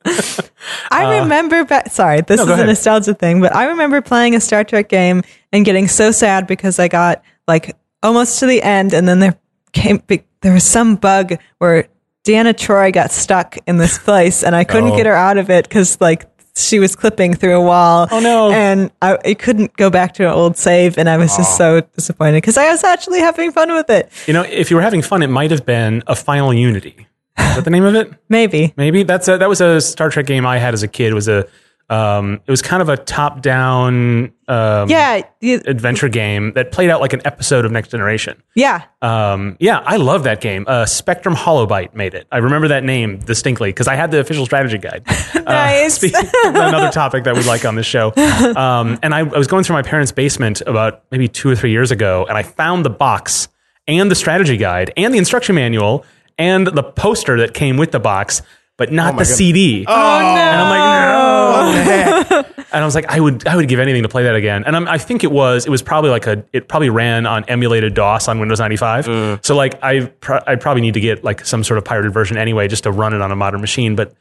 [0.91, 1.87] I remember back.
[1.91, 2.67] Sorry, this Uh, go is a ahead.
[2.67, 6.77] nostalgia thing, but I remember playing a Star Trek game and getting so sad because
[6.77, 9.35] I got like almost to the end, and then there
[9.73, 11.87] came be- there was some bug where
[12.25, 14.97] Deanna Troi got stuck in this place, and I couldn't Oh.
[14.97, 16.25] get her out of it because like
[16.57, 18.07] she was clipping through a wall.
[18.11, 18.51] Oh, no.
[18.51, 21.81] And I, I couldn't go back to an old save, and I was just oh.
[21.81, 24.11] so disappointed because I was actually having fun with it.
[24.25, 27.07] you know, if you were having fun, it might have been a Final Unity.
[27.37, 28.11] Is that the name of it?
[28.29, 28.73] Maybe.
[28.75, 31.11] Maybe that's a, that was a Star Trek game I had as a kid.
[31.11, 31.47] It was a
[31.89, 35.21] um, it was kind of a top down um, Yeah.
[35.39, 38.41] you- adventure game that played out like an episode of Next Generation.
[38.55, 38.83] yeah.
[39.01, 40.65] Um, yeah, I love that game.
[40.67, 42.27] Uh, Spectrum Holobyte made it.
[42.31, 45.03] I remember that name distinctly because I had the official strategy guide.
[45.47, 45.93] Nice.
[45.99, 48.11] Speaking of another topic that we like on this show.
[48.17, 51.71] Um, and I, I was going through my parents' basement about maybe two or three
[51.71, 53.47] years ago, and I found the box
[53.87, 56.03] and the strategy guide and the instruction manual
[56.37, 58.41] and the poster that came with the box,
[58.75, 59.85] but not the CD.
[59.87, 59.97] Oh, no.
[59.97, 60.79] And I'm like,
[61.13, 61.36] no.
[62.71, 64.63] and I was like, I would, I would give anything to play that again.
[64.65, 67.43] And I'm, I think it was, it was probably like a, it probably ran on
[67.45, 69.05] emulated DOS on Windows 95.
[69.43, 72.37] So like, I, pro- I probably need to get like some sort of pirated version
[72.37, 73.95] anyway, just to run it on a modern machine.
[73.95, 74.13] But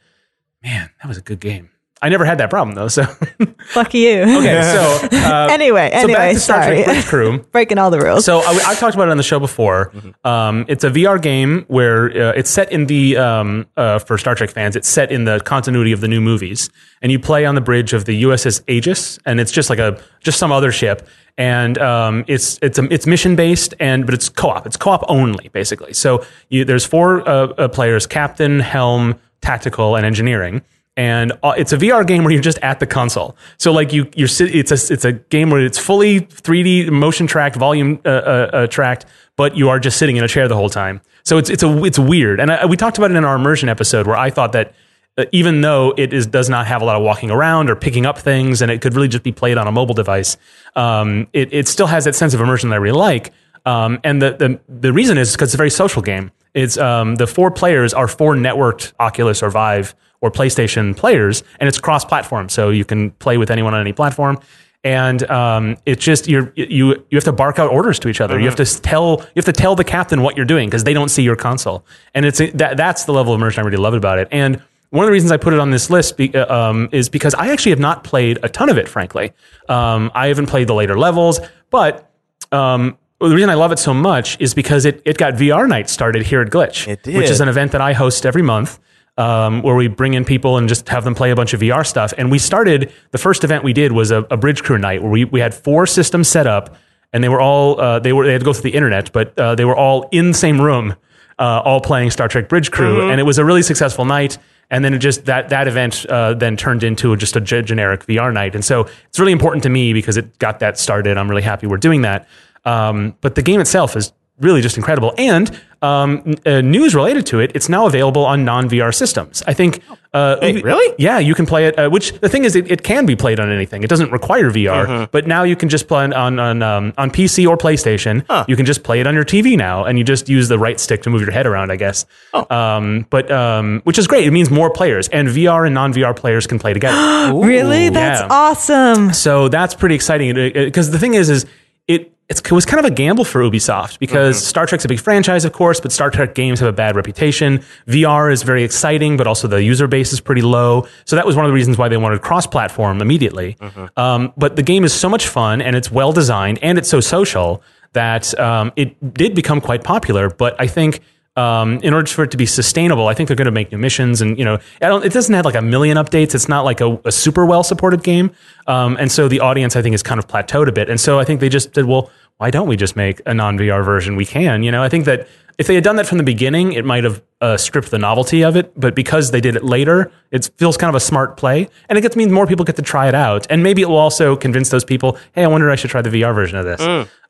[0.63, 1.69] man, that was a good game.
[2.01, 2.87] I never had that problem though.
[2.87, 3.03] So
[3.67, 4.21] fuck you.
[4.21, 6.83] okay, so uh, Anyway, so anyway, back to Star sorry.
[6.83, 7.39] Trek Bridge Crew.
[7.51, 8.25] Breaking all the rules.
[8.25, 9.91] So I, I've talked about it on the show before.
[10.23, 14.35] Um, it's a VR game where uh, it's set in the um, uh, for Star
[14.35, 14.75] Trek fans.
[14.75, 16.69] It's set in the continuity of the new movies,
[17.01, 20.01] and you play on the bridge of the USS Aegis, and it's just like a
[20.19, 21.07] just some other ship,
[21.37, 24.67] and um, it's it's a, it's mission based, and but it's co op.
[24.67, 25.93] It's co op only basically.
[25.93, 30.61] So you, there's four uh, uh, players: captain, helm, tactical, and engineering
[30.97, 33.37] and uh, it's a VR game where you're just at the console.
[33.57, 37.55] So like you you're it's a it's a game where it's fully 3D motion tracked,
[37.55, 39.05] volume uh, uh, uh, tracked,
[39.35, 40.99] but you are just sitting in a chair the whole time.
[41.23, 42.39] So it's it's a it's weird.
[42.39, 44.73] And I, we talked about it in our immersion episode where I thought that
[45.19, 48.07] uh, even though it is does not have a lot of walking around or picking
[48.07, 50.35] up things, and it could really just be played on a mobile device,
[50.75, 53.33] um, it it still has that sense of immersion that I really like.
[53.67, 56.31] Um, and the, the the reason is because it's a very social game.
[56.55, 61.67] It's um, the four players are four networked Oculus or Vive or PlayStation players, and
[61.67, 64.39] it's cross-platform, so you can play with anyone on any platform.
[64.83, 68.39] And um, it's just you're, you you have to bark out orders to each other.
[68.39, 70.93] You have to tell you have to tell the captain what you're doing because they
[70.93, 71.85] don't see your console.
[72.13, 74.27] And it's that that's the level of immersion I really love about it.
[74.31, 77.09] And one of the reasons I put it on this list be, uh, um, is
[77.09, 79.33] because I actually have not played a ton of it, frankly.
[79.67, 82.09] Um, I haven't played the later levels, but
[82.53, 85.89] um, the reason I love it so much is because it, it got VR night
[85.89, 88.79] started here at Glitch, which is an event that I host every month.
[89.17, 91.83] Um, where we bring in people and just have them play a bunch of VR
[91.83, 92.13] stuff.
[92.19, 95.09] And we started the first event we did was a, a bridge crew night where
[95.09, 96.75] we, we had four systems set up,
[97.13, 99.37] and they were all uh, they were they had to go through the internet, but
[99.39, 100.95] uh, they were all in the same room,
[101.39, 104.37] uh, all playing Star Trek Bridge Crew, and it was a really successful night.
[104.69, 108.31] And then it just that that event uh, then turned into just a generic VR
[108.31, 111.17] night, and so it's really important to me because it got that started.
[111.17, 112.27] I'm really happy we're doing that.
[112.65, 115.13] Um, but the game itself is really just incredible.
[115.17, 119.43] And um, uh, news related to it, it's now available on non VR systems.
[119.45, 119.81] I think.
[120.13, 120.95] Uh, Wait, Ubi- really?
[120.97, 121.77] Yeah, you can play it.
[121.77, 123.83] Uh, which the thing is, it, it can be played on anything.
[123.83, 127.11] It doesn't require VR, but now you can just play it on on um, on
[127.11, 128.25] PC or PlayStation.
[128.47, 130.79] You can just play it on your TV now, and you just use the right
[130.79, 131.71] stick to move your head around.
[131.71, 132.05] I guess.
[132.33, 134.25] Um, but um, which is great.
[134.25, 137.35] It means more players, and VR and non VR players can play together.
[137.39, 137.89] really?
[137.89, 138.27] That's yeah.
[138.29, 139.13] awesome.
[139.13, 141.45] So that's pretty exciting because the thing is, is
[141.87, 144.99] it it's, it was kind of a gamble for Ubisoft because Star Trek's a big
[144.99, 147.63] franchise, of course, but Star Trek games have a bad reputation.
[147.87, 150.85] VR is very exciting, but also the user base is pretty low.
[151.05, 153.55] So that was one of the reasons why they wanted cross-platform immediately.
[153.95, 156.99] Um, but the game is so much fun and it's well designed and it's so
[156.99, 160.29] social that um, it did become quite popular.
[160.29, 160.99] But I think
[161.37, 163.77] um, in order for it to be sustainable, I think they're going to make new
[163.77, 166.33] missions, and you know, it doesn't have like a million updates.
[166.35, 168.31] It's not like a, a super well supported game,
[168.65, 170.89] um, and so the audience I think is kind of plateaued a bit.
[170.89, 173.57] And so I think they just said, well, why don't we just make a non
[173.57, 174.15] VR version?
[174.15, 174.83] We can, you know.
[174.83, 177.57] I think that if they had done that from the beginning, it might have uh,
[177.57, 178.79] stripped the novelty of it.
[178.79, 182.01] But because they did it later, it feels kind of a smart play, and it
[182.01, 184.69] gets means more people get to try it out, and maybe it will also convince
[184.69, 186.81] those people, hey, I wonder I should try the VR version of this.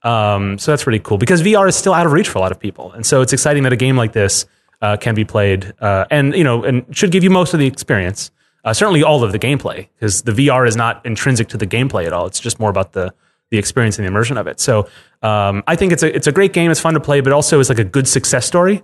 [0.04, 2.52] Um, so that's pretty cool because VR is still out of reach for a lot
[2.52, 4.46] of people, and so it's exciting that a game like this
[4.82, 7.66] uh, can be played, uh, and you know, and should give you most of the
[7.66, 8.30] experience.
[8.64, 12.06] Uh, certainly, all of the gameplay because the VR is not intrinsic to the gameplay
[12.06, 12.26] at all.
[12.26, 13.14] It's just more about the
[13.52, 14.60] the experience and the immersion of it.
[14.60, 14.88] So
[15.22, 16.70] um, I think it's a it's a great game.
[16.72, 18.84] It's fun to play, but also it's like a good success story.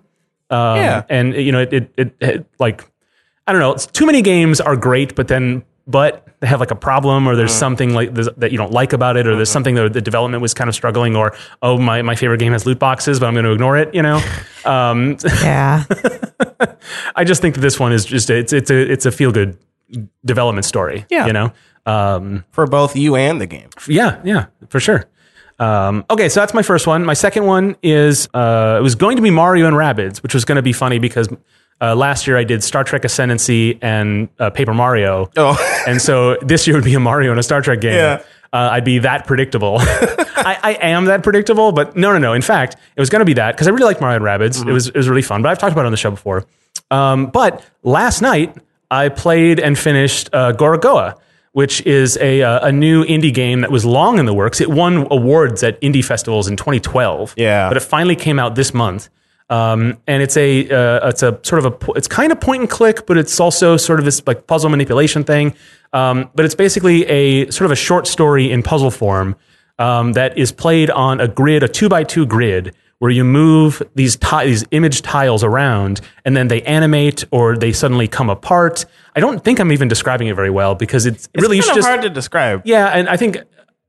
[0.50, 1.04] Um, Yeah.
[1.10, 2.90] and you know, it, it, it, it like
[3.48, 3.74] I don't know.
[3.74, 7.36] It's, too many games are great, but then but they have like a problem, or
[7.36, 10.42] there's something like that you don't like about it, or there's something that the development
[10.42, 13.34] was kind of struggling, or oh my my favorite game has loot boxes, but I'm
[13.34, 13.94] going to ignore it.
[13.94, 14.22] You know,
[14.66, 15.84] um, Yeah.
[17.16, 19.58] I just think that this one is just it's it's a it's a feel good
[20.26, 21.06] development story.
[21.10, 21.28] Yeah.
[21.28, 21.52] you know.
[21.86, 23.70] Um, for both you and the game.
[23.88, 25.06] yeah, yeah, for sure.
[25.60, 27.06] Um, okay, so that's my first one.
[27.06, 30.46] My second one is uh, it was going to be Mario and Rabbids, which was
[30.46, 31.28] going to be funny because
[31.82, 36.38] uh, last year I did Star Trek Ascendancy and uh, Paper Mario, Oh, and so
[36.42, 37.94] this year would be a Mario and a Star Trek game.
[37.94, 38.24] Yeah.
[38.52, 39.78] Uh, I'd be that predictable.
[39.80, 42.34] I, I am that predictable, but no, no, no.
[42.34, 44.66] In fact, it was going to be that because I really like Mario and Rabbids.
[44.68, 45.42] It was it was really fun.
[45.42, 46.46] But I've talked about it on the show before.
[46.92, 48.56] Um, but last night
[48.92, 51.18] I played and finished uh, Gorogoa,
[51.54, 54.60] which is a uh, a new indie game that was long in the works.
[54.60, 57.36] It won awards at indie festivals in 2012.
[57.38, 57.70] Yeah.
[57.70, 59.10] but it finally came out this month.
[59.50, 62.70] Um, and it's a uh, it's a sort of a it's kind of point and
[62.70, 65.56] click, but it's also sort of this like puzzle manipulation thing.
[65.92, 69.36] Um, but it's basically a sort of a short story in puzzle form
[69.78, 73.84] um, that is played on a grid, a two by two grid, where you move
[73.96, 78.86] these ti- these image tiles around, and then they animate or they suddenly come apart.
[79.14, 81.84] I don't think I'm even describing it very well because it's, really it's kind of
[81.84, 82.62] just hard to describe.
[82.64, 83.40] yeah, and I think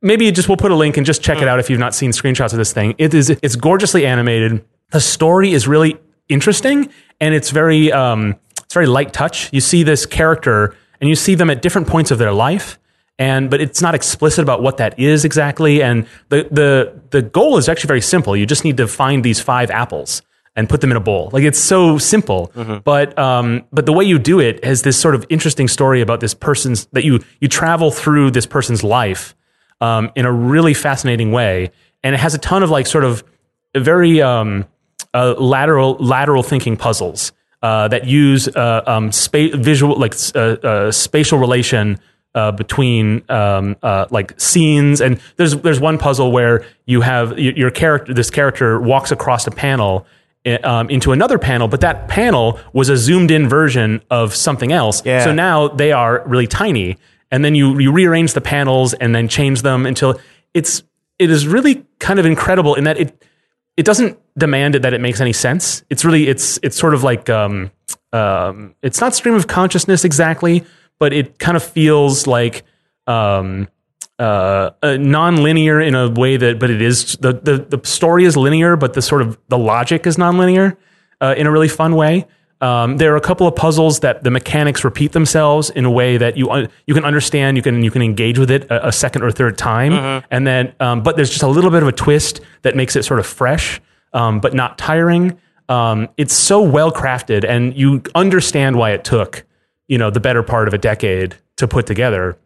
[0.03, 2.11] maybe just we'll put a link and just check it out if you've not seen
[2.11, 2.97] screenshots of this thing.
[2.99, 4.65] It is it's gorgeously animated.
[4.91, 5.97] The story is really
[6.29, 9.49] interesting and it's very um, it's very light touch.
[9.53, 12.81] You see this character and you see them at different points of their life.
[13.19, 15.83] And but it's not explicit about what that is exactly.
[15.83, 18.37] And the the the goal is actually very simple.
[18.37, 20.23] You just need to find these five apples
[20.57, 21.31] and put them in a bowl.
[21.33, 22.51] Like it's so simple,
[22.85, 26.21] but um, but the way you do it has this sort of interesting story about
[26.21, 29.35] this person's that you you travel through this person's life
[29.81, 31.71] um, in a really fascinating way,
[32.03, 33.23] and it has a ton of like sort of
[33.77, 34.65] very um,
[35.13, 40.93] uh, lateral lateral thinking puzzles uh, that use uh, um, spa- visual like uh, uh,
[40.93, 41.99] spatial relation
[42.35, 47.71] uh, between um, uh, like scenes and there's there's one puzzle where you have your
[47.71, 50.07] character this character walks across a panel
[50.65, 55.05] um, into another panel but that panel was a zoomed in version of something else
[55.05, 55.25] Yeah.
[55.25, 56.99] so now they are really tiny
[57.31, 60.19] and then you you rearrange the panels and then change them until
[60.53, 60.83] it's
[61.19, 63.25] it is really kind of incredible in that it
[63.77, 65.83] it doesn't demand it that it makes any sense.
[65.91, 67.71] It's really it's it's sort of like um,
[68.13, 70.65] um, it's not stream of consciousness exactly,
[70.99, 72.65] but it kind of feels like
[73.07, 73.69] um,
[74.19, 78.37] uh, uh, non-linear in a way that, but it is the, the the story is
[78.37, 80.79] linear, but the sort of the logic is non-linear
[81.21, 82.27] uh, in a really fun way.
[82.61, 86.17] Um, there are a couple of puzzles that the mechanics repeat themselves in a way
[86.17, 88.93] that you un- you can understand, you can you can engage with it a, a
[88.93, 91.93] second or third time, and then um, but there's just a little bit of a
[91.93, 93.81] twist that makes it sort of fresh,
[94.13, 95.37] um, but not tiring.
[95.69, 99.45] Um, it's so well crafted, and you understand why it took
[99.89, 102.37] you know the better part of a decade to put together.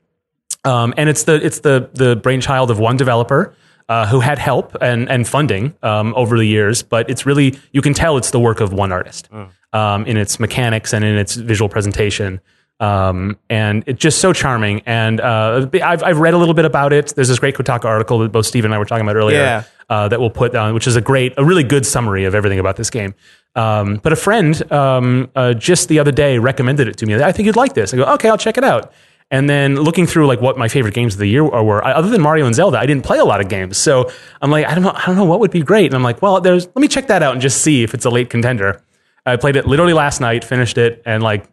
[0.65, 3.55] Um, and it's the it's the the brainchild of one developer
[3.89, 7.81] uh, who had help and and funding um, over the years, but it's really you
[7.83, 9.29] can tell it's the work of one artist
[9.73, 12.41] um, in its mechanics and in its visual presentation.
[12.81, 14.83] Um, and it's just so charming.
[14.87, 17.13] And uh, I've, I've read a little bit about it.
[17.17, 19.65] There's this great Kotaku article that both Steve and I were talking about earlier Yeah.
[19.91, 22.61] uh, that we'll put on, which is a great, a really good summary of everything
[22.61, 23.17] about this game.
[23.59, 27.15] Um, but a friend um, uh, just the other day recommended it to me.
[27.17, 27.93] I think you'd like this.
[27.93, 28.93] I go, okay, I'll check it out.
[29.31, 32.09] And then looking through like what my favorite games of the year were, I- other
[32.09, 33.77] than Mario and Zelda, I didn't play a lot of games.
[33.77, 35.87] So I'm like, I don't know, I don't know what would be great.
[35.87, 38.05] And I'm like, well, there's, let me check that out and just see if it's
[38.07, 38.81] a late contender.
[39.27, 41.45] I played it literally last night, finished it, and like,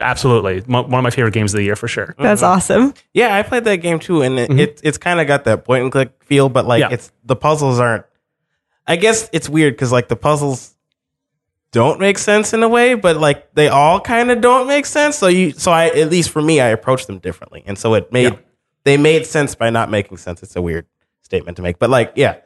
[0.00, 2.14] absolutely, mo- one of my favorite games of the year for sure.
[2.18, 2.52] That's Mm-hmm.
[2.52, 2.94] awesome.
[3.12, 5.82] Yeah, I played that game too, and it, it it's kind of got that point
[5.82, 6.90] and click feel, but like Yeah.
[6.92, 8.04] it's the puzzles aren't.
[8.86, 10.73] I guess it's weird because like the puzzles
[11.74, 15.18] don't make sense in a way, but like they all kind of don't make sense.
[15.18, 18.10] So you, so I at least for me, I approached them differently, and so it
[18.12, 18.38] made Yeah.
[18.84, 20.42] they made sense by not making sense.
[20.42, 20.86] It's a weird
[21.22, 22.36] statement to make, but like yeah,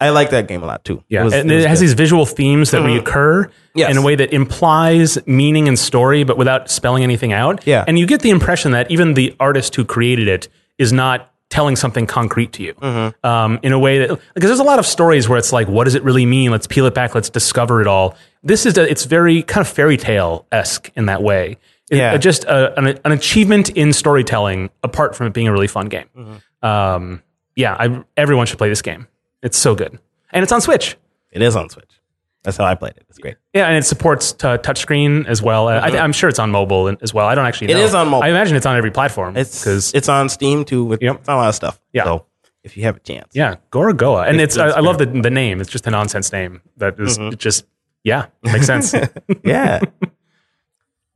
[0.00, 1.04] I like that game a lot too.
[1.08, 1.84] Yeah, was- and it, was has good.
[1.84, 3.78] these visual themes that reoccur mm-hmm.
[3.78, 3.90] Yes.
[3.90, 7.66] in a way that implies meaning and story, but without spelling anything out.
[7.66, 7.84] Yeah.
[7.86, 11.76] and you get the impression that even the artist who created it is not telling
[11.76, 15.28] something concrete to you um, in a way that because there's a lot of stories
[15.28, 16.50] where it's like, what does it really mean?
[16.50, 17.14] Let's peel it back.
[17.14, 18.16] Let's discover it all.
[18.42, 21.58] This is a, it's very kind of fairy tale esque in that way.
[21.90, 22.16] It- Yeah.
[22.18, 26.40] just a, an, an achievement in storytelling apart from it being a really fun game.
[26.62, 27.22] Um,
[27.56, 29.06] yeah, I, everyone should play this game.
[29.42, 29.98] It's so good,
[30.32, 30.96] and it's on Switch.
[31.32, 31.99] it is on Switch.
[32.42, 33.04] That's how I played it.
[33.10, 33.36] It's great.
[33.52, 35.68] Yeah, and it supports t- touchscreen as well.
[35.68, 37.26] Uh, I, I'm sure it's on mobile as well.
[37.26, 37.76] I don't actually know.
[37.78, 38.24] It is on mobile.
[38.24, 39.36] I imagine it's on every platform.
[39.36, 40.84] It's because it's on Steam too.
[40.84, 41.28] With Yep.
[41.28, 41.78] a lot of stuff.
[41.92, 42.04] Yeah.
[42.04, 42.24] So
[42.64, 45.30] if you have a chance, yeah, Gorogoa, and it's, It's- I, I love the the
[45.30, 45.60] name.
[45.60, 47.32] It's just a nonsense name that is Mm-hmm.
[47.34, 47.66] it just
[48.04, 48.94] yeah makes sense.
[49.44, 49.80] yeah.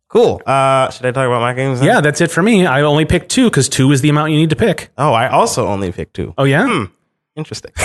[0.08, 0.42] cool.
[0.46, 1.80] Uh, should I talk about my games?
[1.80, 1.88] then?
[1.88, 2.66] yeah, that's it for me.
[2.66, 4.90] I only picked two because two is the amount you need to pick.
[4.98, 6.34] Oh, I also only picked two.
[6.36, 6.84] Oh yeah, Hmm.
[7.36, 7.72] Interesting.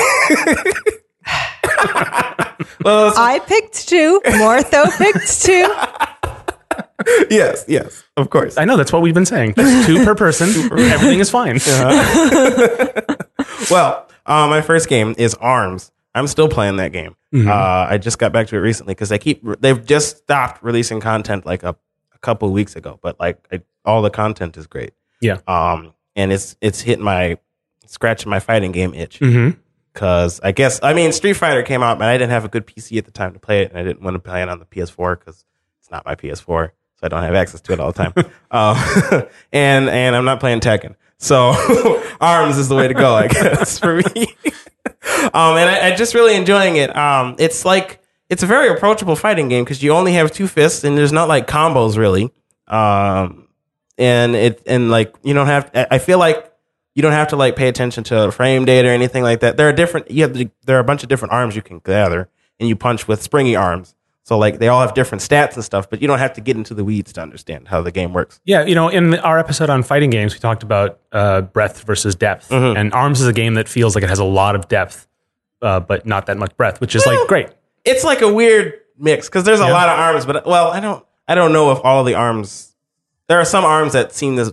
[2.83, 4.21] well, it's- I picked two.
[4.37, 5.67] Mortho picked two.
[7.29, 8.57] yes, yes, of course.
[8.57, 9.53] I know that's what we've been saying.
[9.55, 10.49] That's two per person.
[10.79, 11.59] Everything is fine.
[13.71, 15.91] Well, uh, my first game is Arms.
[16.15, 17.15] I'm still playing that game.
[17.35, 20.99] Uh, I just got back to it recently because they keep they've just stopped releasing
[20.99, 21.75] content like a,
[22.13, 24.93] a couple weeks ago, but like I, all the content is great.
[25.21, 25.37] Yeah.
[25.47, 27.37] Um, and it's it's hitting my
[27.85, 29.19] scratching my fighting game itch.
[29.19, 29.51] hmm
[29.99, 32.65] because I guess I mean Street Fighter came out, but I didn't have a good
[32.65, 34.57] PC at the time to play it, and I didn't want to play it on
[34.57, 35.43] the PS4 because
[35.81, 36.71] it's not my PS4, so
[37.03, 38.13] I don't have access to it all the time.
[38.51, 41.51] um, and and I'm not playing Tekken, so
[42.21, 44.27] Arms is the way to go, I guess for me.
[45.33, 46.95] um, and I, I just really enjoying it.
[46.95, 50.85] Um, it's like it's a very approachable fighting game because you only have two fists,
[50.85, 52.31] and there's not like combos really.
[52.69, 53.49] Um,
[53.97, 55.69] and it and like you don't have.
[55.73, 56.48] I feel like
[56.99, 59.55] you don't have to like pay attention to frame data or anything like that.
[59.55, 60.11] There are different.
[60.11, 62.27] You have to, there are a bunch of different arms you can gather,
[62.59, 63.95] and you punch with springy arms.
[64.23, 66.57] So like they all have different stats and stuff, but you don't have to get
[66.57, 68.41] into the weeds to understand how the game works.
[68.43, 72.15] Yeah, you know, in our episode on fighting games, we talked about uh, breadth versus
[72.15, 72.77] depth, Mm-hmm.
[72.77, 75.07] and Arms is a game that feels like it has a lot of depth,
[75.61, 77.47] uh, but not that much breadth, which is like great.
[77.85, 81.03] It's like a weird mix because there's a lot of arms, but well, I don't
[81.29, 82.75] I don't know if all the arms.
[83.27, 84.51] There are some arms that seem this.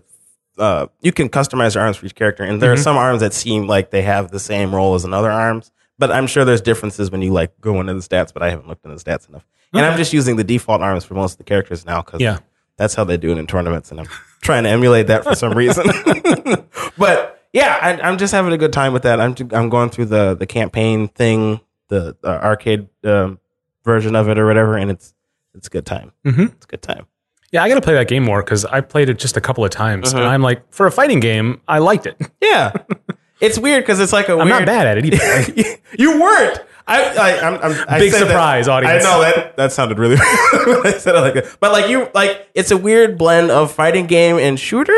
[0.59, 3.33] Uh, you can customize your arms for each character, and there are some arms that
[3.35, 5.71] seem like they have the same role as another arms.
[5.99, 8.33] But I'm sure there's differences when you like go into the stats.
[8.33, 11.05] But I haven't looked into the stats enough, and I'm just using the default arms
[11.05, 12.39] for most of the characters now because Yeah.
[12.77, 14.09] that's how they do it in tournaments, and I'm
[14.43, 15.87] trying to emulate that for some reason.
[16.99, 19.21] but yeah, I, I'm just having a good time with that.
[19.21, 23.39] I'm I'm going through the the campaign thing, the, the arcade um,
[23.85, 25.15] version of it or whatever, and it's
[25.55, 26.13] it's a good time.
[26.25, 26.53] Mhm.
[26.53, 27.07] It's a good time.
[27.53, 29.65] Yeah, I got to play that game more because I played it just a couple
[29.65, 30.23] of times, Uh-huh.
[30.23, 32.17] and I'm like, for a fighting game, I liked it.
[32.43, 32.73] Yeah,
[33.41, 34.49] it's weird because it's like a I'm weird.
[34.51, 35.79] not bad at it either.
[35.99, 36.61] you weren't.
[36.89, 39.05] I, I, I'm, I'm I Big said that- surprise, audience.
[39.05, 40.17] I know that that sounded really.
[40.21, 44.07] I said it like that, but like you, like it's a weird blend of fighting
[44.07, 44.97] game and shooter,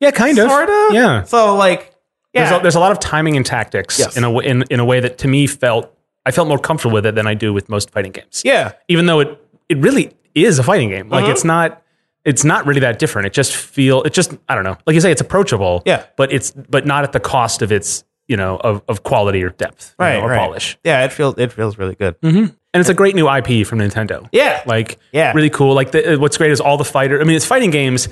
[0.00, 0.48] yeah, kind of.
[0.50, 0.88] sorta.
[0.92, 1.24] Yeah.
[1.24, 1.94] So like,
[2.32, 4.16] yeah, There's, a, there's a lot of timing and tactics Yes.
[4.16, 7.04] in a in in a way that to me felt I felt more comfortable with
[7.06, 8.42] it than I do with most fighting games.
[8.44, 8.72] yeah.
[8.88, 11.12] Even though it it really is a fighting game.
[11.12, 11.22] Uh-huh.
[11.22, 11.82] Like it's not
[12.24, 13.26] it's not really that different.
[13.26, 14.76] It just feel it just I don't know.
[14.86, 15.82] Like you say, it's approachable.
[15.86, 16.04] Yeah.
[16.16, 19.50] But it's but not at the cost of its you know of, of quality or
[19.50, 20.38] depth right, know, or right.
[20.38, 20.78] polish.
[20.84, 22.20] Yeah, it feels it feels really good.
[22.20, 22.54] Mhm.
[22.72, 24.28] and it's a great new IP from Nintendo.
[24.32, 24.62] Yeah.
[24.66, 25.32] like Yeah.
[25.32, 25.74] really cool.
[25.74, 27.20] Like the, what's great is all the fighter.
[27.20, 28.08] I mean, it's fighting games.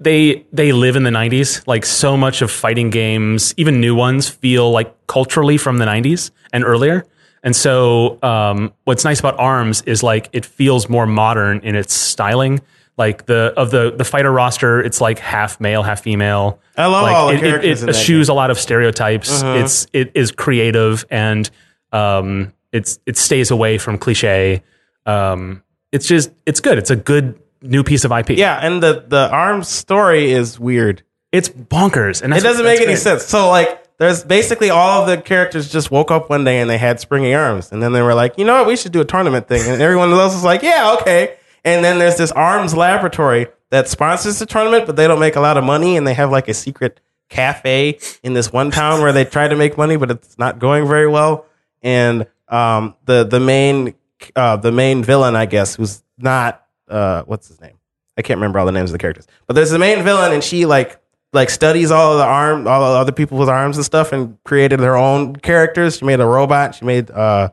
[0.00, 1.62] They they live in the '90s.
[1.66, 6.30] Like so much of fighting games, even new ones, feel like culturally from the '90s
[6.54, 7.04] and earlier.
[7.42, 11.94] And so, um, what's nice about Arms is like it feels more modern in its
[11.94, 12.60] styling.
[12.96, 16.58] Like the of the the fighter roster, it's like half male, half female.
[16.76, 17.98] I love like, all the it, it- characters It, Uh-huh.
[17.98, 19.40] eschews a lot of stereotypes.
[19.44, 21.48] It's it is creative and
[21.92, 24.62] um, it's it stays away from cliche.
[25.06, 25.62] Um,
[25.92, 26.76] it's just it's good.
[26.76, 28.30] It's a good new piece of IP.
[28.30, 31.02] Yeah, and the the arms story is weird.
[31.30, 32.98] it's bonkers, and It doesn't make any great.
[32.98, 33.24] sense.
[33.24, 36.78] So like there's basically all of the characters just woke up one day and they
[36.78, 37.72] had springy arms.
[37.72, 39.60] And then they were like, you know what, we should do a tournament thing.
[39.68, 41.36] And everyone else was like, yeah, okay.
[41.64, 45.40] And then there's this arms laboratory that sponsors the tournament, but they don't make a
[45.40, 49.12] lot of money and they have like a secret cafe in this one town where
[49.12, 51.44] they try to make money, but it's not going very well.
[51.82, 53.94] And um the the main
[54.34, 57.78] uh the main villain, I guess, who's not uh what's his name?
[58.16, 59.26] I can't remember all the names of the characters.
[59.46, 61.00] But there's the main villain and she like
[61.32, 64.42] like studies all of the arm all the other people with arms and stuff and
[64.44, 65.98] created her own characters.
[65.98, 67.50] She made a robot, she made uh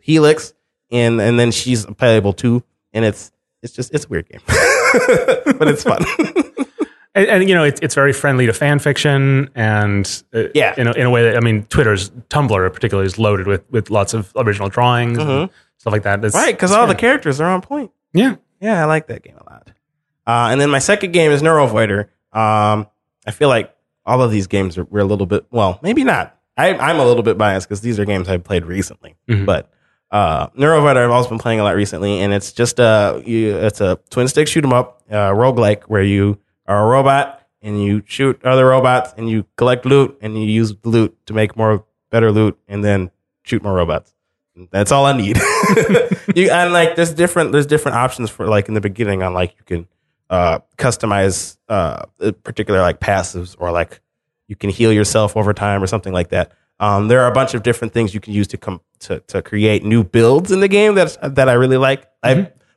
[0.00, 0.54] Helix
[0.90, 2.62] and and then she's playable too.
[2.92, 3.30] And it's
[3.62, 4.40] it's just it's a weird game.
[4.46, 6.04] but it's fun.
[7.14, 10.74] and, and you know it's it's very friendly to fan fiction and uh, Yeah.
[10.76, 13.90] in a, in a way that I mean Twitter's Tumblr particularly is loaded with with
[13.90, 16.24] lots of original drawings and stuff like that.
[16.24, 17.90] It's, right, because all the characters are on point.
[18.12, 19.70] yeah Yeah, I like that game a lot.
[20.26, 22.08] Uh, and then my second game is Neurovoider.
[22.32, 22.86] Um,
[23.28, 23.74] I feel like
[24.06, 26.34] all of these games are we're a little bit well, maybe not.
[26.56, 29.16] I, I'm a little bit biased because these are games I've played recently.
[29.28, 29.44] Mhm.
[29.44, 29.70] But
[30.10, 33.98] uh, I've also been playing a lot recently, and it's just a you, it's a
[34.10, 38.42] twin stick shoot 'em up uh, roguelike where you are a robot and you shoot
[38.44, 42.58] other robots and you collect loot and you use loot to make more better loot
[42.66, 43.10] and then
[43.42, 44.14] shoot more robots.
[44.70, 45.36] That's all I need.
[46.34, 49.54] you and like there's different there's different options for like in the beginning on like
[49.58, 49.86] you can
[50.30, 52.04] uh customize uh
[52.42, 54.00] particular like passives or like
[54.46, 56.52] you can heal yourself over time or something like that.
[56.80, 59.42] Um, there are a bunch of different things you can use to come to, to
[59.42, 62.08] create new builds in the game that's that I really like.
[62.22, 62.34] I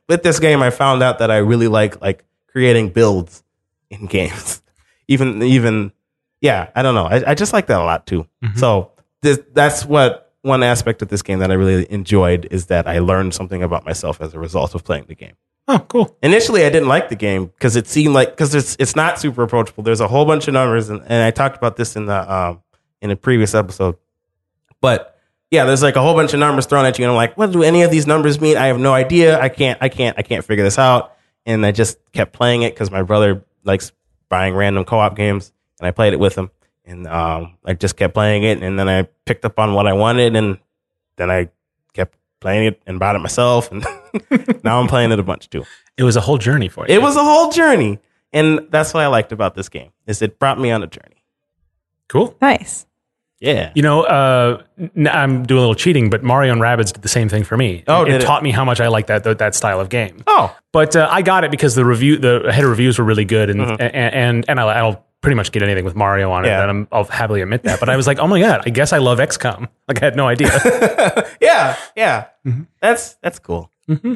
[0.08, 3.42] with this game I found out that I really like like creating builds
[3.90, 4.62] in games.
[5.08, 5.92] even even
[6.40, 7.06] yeah, I don't know.
[7.06, 8.26] I, I just like that a lot too.
[8.56, 8.90] So
[9.22, 12.98] this, that's what one aspect of this game that I really enjoyed is that I
[12.98, 15.34] learned something about myself as a result of playing the game.
[15.68, 18.96] Oh cool Initially, I didn't like the game because it seemed like because it's it's
[18.96, 19.82] not super approachable.
[19.82, 22.62] There's a whole bunch of numbers, and, and I talked about this in the um
[23.00, 23.96] in a previous episode.
[24.80, 25.18] But
[25.50, 27.52] yeah, there's like a whole bunch of numbers thrown at you, and I'm like, what
[27.52, 28.56] do any of these numbers mean?
[28.56, 29.38] I have no idea.
[29.38, 31.14] I can't, I can't, I can't figure this out.
[31.44, 33.92] And I just kept playing it because my brother likes
[34.30, 36.50] buying random co-op games, and I played it with him.
[36.86, 39.92] And um, I just kept playing it, and then I picked up on what I
[39.92, 40.58] wanted, and
[41.16, 41.50] then I
[41.92, 43.84] kept playing it and bought it myself, and
[44.64, 45.64] now I'm playing it a bunch too.
[45.96, 47.98] it was a whole journey for you It was a whole journey,
[48.32, 51.24] and that's what I liked about this game is it brought me on a journey.
[52.08, 52.86] cool Nice.
[53.40, 57.02] Yeah, You know, uh, n- I'm doing a little cheating, but Mario and Rabbids did
[57.02, 57.82] the same thing for me.
[57.88, 58.22] Oh, it, it?
[58.22, 60.22] taught me how much I like that that, that style of game.
[60.28, 63.50] Oh, But uh, I got it because the review, the header reviews were really good,
[63.50, 63.80] and and
[64.14, 66.48] and, and I'll, I'll pretty much get anything with Mario on it.
[66.48, 66.62] Yeah.
[66.62, 67.80] And I'm, I'll happily admit that.
[67.80, 69.66] But I was like, oh my god, I guess I love XCOM.
[69.88, 71.26] Like I had no idea.
[71.40, 72.26] yeah, yeah.
[72.80, 73.71] That's that's cool.
[73.88, 74.14] Mm-hmm.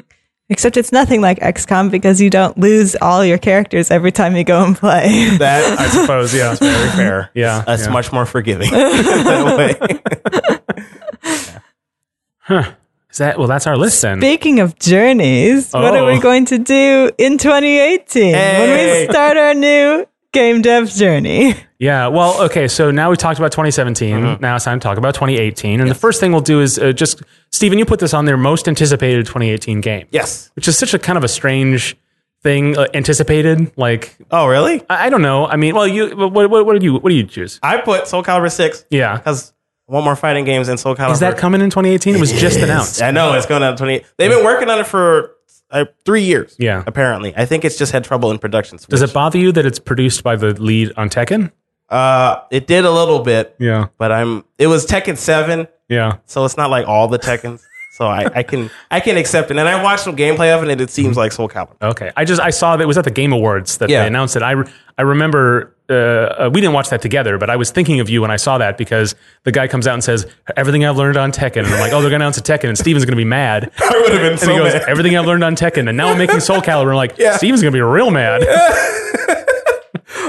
[0.48, 4.44] Except it's nothing like XCOM because you don't lose all your characters every time you
[4.44, 5.28] go and play.
[5.38, 7.30] That I suppose, yeah, it's very fair.
[7.34, 7.64] yeah.
[7.66, 7.92] That's yeah.
[7.92, 9.56] much more forgiving that
[12.48, 12.64] way.
[13.10, 13.48] Is that well?
[13.48, 14.20] That's our list then.
[14.20, 16.12] Speaking of journeys, what are Oh.
[16.14, 18.70] we going to do in 2018 when
[19.06, 21.54] we start our new game dev journey?
[21.78, 22.08] Yeah.
[22.08, 22.68] Well, okay.
[22.68, 24.38] So now we talked about 2017.
[24.40, 25.80] Now it's time to talk about 2018.
[25.80, 27.22] And the first thing we'll do is uh, just,
[27.52, 30.06] Stephen, you put this on their most anticipated 2018 game.
[30.10, 30.50] yes.
[30.56, 31.96] Which is such a kind of a strange
[32.42, 33.72] thing, uh, anticipated.
[33.76, 34.82] Like, Oh, really?
[34.88, 35.46] I, I don't know.
[35.46, 37.58] I mean, well, you, what, what, what did you, what do you choose?
[37.62, 39.16] I put Soul Calibur six Yeah.
[39.16, 39.52] because
[39.86, 41.12] one more fighting games in Soul Calibur.
[41.12, 42.16] Is that coming in 2018?
[42.16, 43.02] It was just announced.
[43.02, 44.04] I know it's going out twenty.
[44.18, 45.35] They've been working on it for
[45.70, 46.54] uh, three years.
[46.58, 46.82] Yeah.
[46.86, 47.34] apparently.
[47.36, 48.78] I think it's just had trouble in production.
[48.88, 51.50] Does it bother you that it's produced by the lead on Tekken?
[51.88, 53.86] Uh, it did a little bit, Yeah.
[53.98, 54.44] but I'm.
[54.58, 56.16] It was Tekken seven, Yeah.
[56.26, 57.62] so it's not like all the Tekkens.
[57.92, 59.56] So I, I can I can accept it.
[59.56, 61.76] And I watched some gameplay of it, and it seems like Soul Calibur.
[61.80, 62.10] Okay.
[62.16, 64.02] I just, I saw that it was at the Game Awards that Yeah.
[64.02, 64.42] they announced it.
[64.42, 65.94] I, re- I remember, uh,
[66.46, 68.58] uh, we didn't watch that together, but I was thinking of you when I saw
[68.58, 69.14] that because
[69.44, 70.26] the guy comes out and says,
[70.56, 71.58] everything I've learned on Tekken.
[71.64, 73.24] And I'm like, oh, they're going to announce a Tekken and Steven's going to be
[73.24, 73.70] mad.
[73.78, 74.84] I would have been And so he goes, mad.
[74.88, 75.88] everything I've learned on Tekken.
[75.88, 76.90] And now I'm making Soul Calibur.
[76.90, 77.36] I'm like, Yeah.
[77.36, 78.42] Steven's going to be real mad.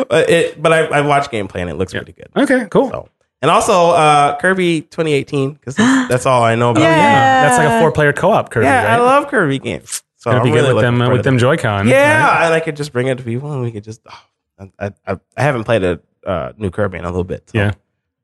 [0.09, 2.29] It, but I, I watched gameplay, and it looks pretty good.
[2.35, 2.89] Okay, cool.
[2.89, 3.09] So
[3.41, 6.81] And also uh, Kirby 2018 because that's all I know about.
[6.81, 6.95] Yeah.
[6.95, 10.03] Yeah, that's like a four player co op Kirby, Yeah, I love Kirby games.
[10.15, 11.87] So It'd I'm be really good with them uh, with them Joy-Con.
[11.87, 12.45] Yeah, right?
[12.45, 14.01] and I could just bring it to people, and we could just.
[14.09, 14.19] oh,
[14.59, 17.49] I, I, I haven't played a uh, new Kirby in a little bit.
[17.49, 17.71] So Yeah.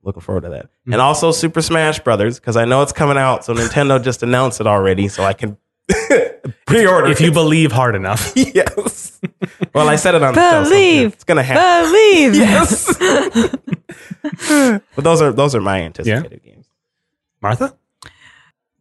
[0.04, 0.70] looking forward to that.
[0.86, 3.46] And also Super Smash Brothers because I know it's coming out.
[3.46, 5.58] So Nintendo just announced it already, so I can
[6.66, 7.08] pre-order.
[7.12, 7.34] If you it.
[7.34, 8.34] believe hard enough.
[8.36, 9.20] yes.
[9.74, 10.64] Well, I said it on the show.
[10.66, 11.14] so Believe.
[11.14, 11.90] it's gonna happen.
[11.92, 12.36] Believe.
[12.36, 12.98] Yes.
[14.96, 16.68] but those are those are my anticipated games.
[17.42, 17.76] Martha?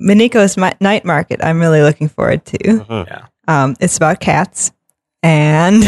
[0.00, 1.40] Mineko's Mi- Night Market.
[1.44, 2.84] I'm really looking forward to.
[3.08, 3.26] Yeah.
[3.48, 4.72] Um, it's about cats,
[5.22, 5.82] and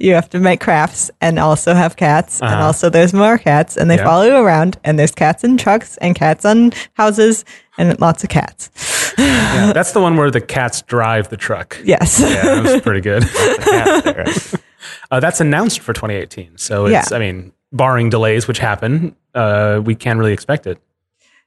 [0.00, 2.66] you have to make crafts and also have cats, and Uh-huh.
[2.66, 4.04] also there's more cats, and they Yeah.
[4.04, 7.44] follow you around, and there's cats in trucks and cats on houses,
[7.78, 8.70] and lots of cats.
[9.18, 9.72] yeah.
[9.74, 11.76] That's the one where the cats drive the truck.
[11.84, 12.20] Yes.
[12.20, 13.24] Yeah, that was pretty good.
[15.10, 16.56] Uh, that's announced for 2018.
[16.58, 17.16] So it's, Yeah.
[17.16, 20.78] I mean, barring delays, which happen, uh, we can really expect it.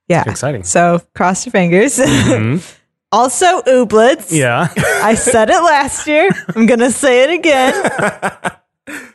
[0.07, 0.23] yeah.
[0.27, 0.63] exciting.
[0.63, 1.97] So cross your fingers.
[1.97, 2.61] Mhm.
[3.11, 4.31] also, ooblets.
[4.31, 4.67] Yeah.
[4.77, 6.29] I said it last year.
[6.55, 8.51] I'm going to say it again.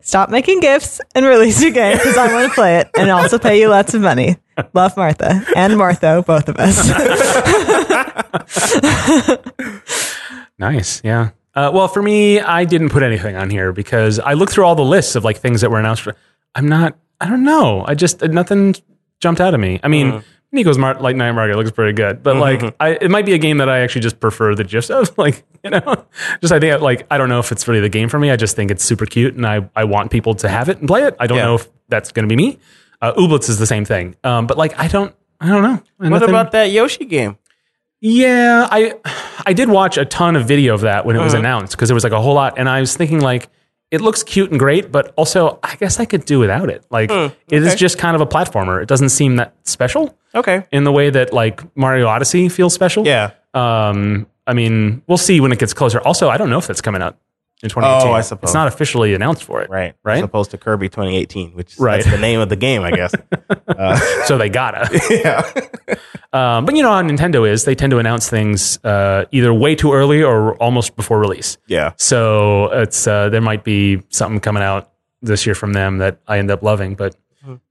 [0.00, 3.38] Stop making gifts and release your game because I want to play it and also
[3.38, 4.36] pay you lots of money.
[4.74, 6.90] Love Martha and Martho, both of us.
[10.58, 11.02] Nice.
[11.04, 11.30] Yeah.
[11.54, 14.74] Uh, well, for me, I didn't put anything on here because I looked through all
[14.74, 16.06] the lists of like things that were announced.
[16.54, 16.96] I'm not.
[17.20, 17.84] I don't know.
[17.86, 18.74] I just nothing
[19.20, 19.80] jumped out at me.
[19.82, 20.22] I mean,
[20.54, 23.38] Nico's Mar- like Night Market looks pretty good, but like I, it might be a
[23.38, 25.12] game that I actually just prefer the gist of.
[25.18, 26.04] Like you know,
[26.40, 28.30] just I think like I don't know if it's really the game for me.
[28.30, 30.88] I just think it's super cute, and I I want people to have it and
[30.88, 31.16] play it.
[31.20, 31.44] I don't Yeah.
[31.44, 32.58] know if that's going to be me.
[33.02, 35.14] Uh, Ooblets is the same thing, um, but like I don't.
[35.40, 35.82] I don't know.
[35.98, 37.36] What Nothing- about that Yoshi game?
[38.00, 38.94] yeah, I
[39.46, 41.94] I did watch a ton of video of that when it was announced because there
[41.94, 43.48] was like a whole lot, and I was thinking like
[43.90, 46.84] it looks cute and great, but also I guess I could do without it.
[46.90, 47.76] Like it is okay.
[47.76, 48.82] just kind of a platformer.
[48.82, 50.64] It doesn't seem that special Okay.
[50.72, 53.06] in the way that like Mario Odyssey feels special.
[53.06, 53.30] Yeah.
[53.54, 56.00] Um, I mean, we'll see when it gets closer.
[56.00, 57.16] Also, I don't know if that's coming out
[57.62, 58.08] in 2018.
[58.08, 58.48] Oh, I suppose.
[58.48, 59.70] it's not officially announced for it.
[59.70, 59.94] Right.
[60.02, 60.18] Right.
[60.18, 62.02] As opposed to Kirby 2018, which Right.
[62.02, 63.14] that's the name of the game, I guess.
[64.26, 64.88] So they gotta.
[65.10, 65.96] yeah.
[66.32, 67.64] Um, but you know how Nintendo is.
[67.64, 71.58] They tend to announce things uh, either way too early or almost before release.
[71.68, 71.92] Yeah.
[71.96, 74.90] So it's uh, there might be something coming out
[75.22, 77.14] this year from them that I end up loving, but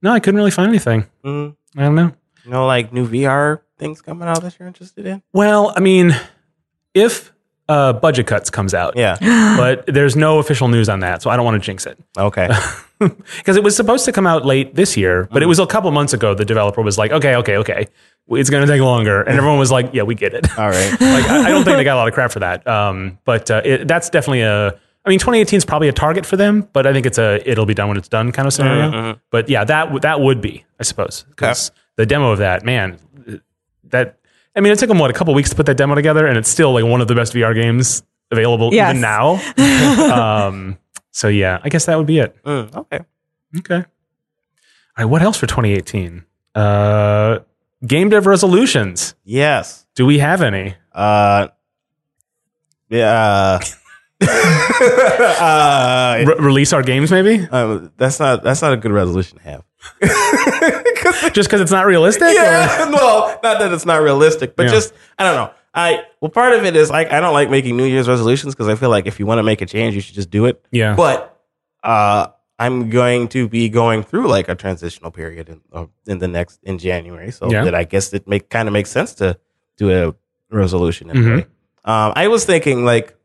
[0.01, 1.05] no, I couldn't really find anything.
[1.25, 1.55] Mm.
[1.75, 2.11] I don't know.
[2.45, 5.21] You know, like new VR things coming out that you're interested in?
[5.33, 6.15] Well, I mean,
[6.93, 7.31] if
[7.69, 9.17] uh, Budget Cuts comes out, Yeah.
[9.57, 12.49] but there's no official news on that, so I don't want to jinx it Okay.
[12.99, 15.89] because it was supposed to come out late this year, but it was a couple
[15.91, 16.33] months ago.
[16.33, 17.87] The developer was like, "Okay, okay, okay,
[18.29, 20.91] it's going to take longer," and everyone was like, "Yeah, we get it." All right.
[21.01, 22.65] like I, I don't think they got a lot of crap for that.
[22.67, 24.67] Um, but uh, it, that's definitely a.
[25.05, 27.65] I mean, 2018 is probably a target for them, but I think it's a it'll
[27.65, 29.19] be done when it's done kind of scenario.
[29.31, 32.97] But yeah, that w- that would be, I suppose, because the demo of that, man,
[33.85, 34.19] that
[34.55, 36.37] I mean, it took them what a couple weeks to put that demo together, and
[36.37, 38.91] it's still like one of the best VR games available Yes.
[38.91, 39.41] even now.
[40.47, 40.77] um,
[41.11, 42.35] so yeah, I guess that would be it.
[42.43, 42.99] Mm, okay.
[43.59, 43.75] Okay.
[43.75, 43.85] All
[44.97, 46.23] right, what else for 2018?
[46.55, 47.39] Uh,
[47.85, 49.15] game dev resolutions.
[49.23, 49.85] Yes.
[49.95, 50.75] Do we have any?
[50.91, 51.47] Uh,
[52.89, 53.59] yeah.
[54.21, 57.47] uh, Re- release our games, maybe?
[57.51, 59.63] um, that's not that's not a good resolution to have.
[61.33, 62.23] Just because it's not realistic?
[62.23, 64.71] or- Yeah, well, not that it's not realistic, but Yeah.
[64.71, 65.53] just I don't know.
[65.73, 68.67] I well, part of it is like I don't like making New Year's resolutions because
[68.67, 70.63] I feel like if you want to make a change, you should just do it.
[70.71, 70.95] Yeah.
[70.95, 71.39] But
[71.83, 72.27] uh,
[72.59, 76.59] I'm going to be going through like a transitional period in, uh, in the next
[76.63, 77.63] in January, so Yeah.
[77.65, 79.37] that I guess it make kind of makes sense to
[79.77, 80.15] do a
[80.55, 81.39] resolution in Mhm.
[81.85, 83.15] Um, I was thinking like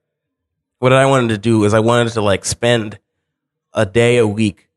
[0.79, 2.99] what I wanted to do is I wanted to like spend
[3.75, 4.68] a day a week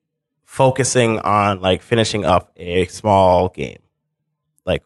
[0.51, 3.79] focusing on like finishing up a small game,
[4.65, 4.83] like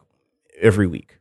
[0.60, 1.18] every week.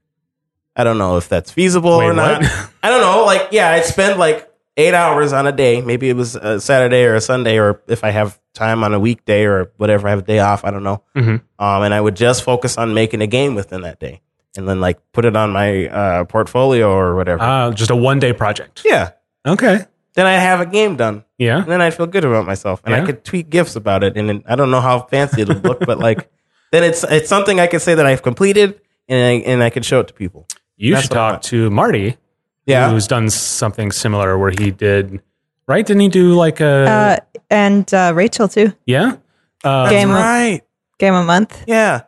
[0.75, 2.43] I don't know if that's feasible Wait, or not.
[2.43, 2.69] what?
[2.83, 3.25] I don't know.
[3.25, 5.81] Like, yeah, I'd spend like eight hours on a day.
[5.81, 8.99] Maybe it was a Saturday or a Sunday, or if I have time on a
[8.99, 10.63] weekday or whatever, I have a day off.
[10.63, 11.01] I don't know.
[11.15, 11.41] Mhm.
[11.57, 14.21] Um, and I would just focus on making a game within that day,
[14.55, 17.41] and then like put it on my uh, portfolio or whatever.
[17.41, 18.83] Uh, just a one day project.
[18.85, 19.11] yeah.
[19.47, 19.85] Okay.
[20.15, 21.57] Then I'd have a game done, Yeah.
[21.57, 23.03] and then I'd feel good about myself, and Yeah.
[23.03, 24.15] I could tweet gifs about it.
[24.17, 26.29] And I don't know how fancy it'll look, but like
[26.71, 29.83] then it's it's something I can say that I've completed, and I, and I can
[29.83, 30.47] show it to people.
[30.77, 32.17] You That's should talk to Marty,
[32.65, 32.89] Yeah.
[32.89, 35.21] who's done something similar where he did,
[35.67, 35.85] right?
[35.85, 37.17] Didn't he do like a, Uh,
[37.49, 38.73] and uh, Rachel too.
[38.85, 39.17] yeah?
[39.63, 40.61] Uh, Game of- right.
[40.99, 41.63] Game a month.
[41.67, 42.01] Yeah.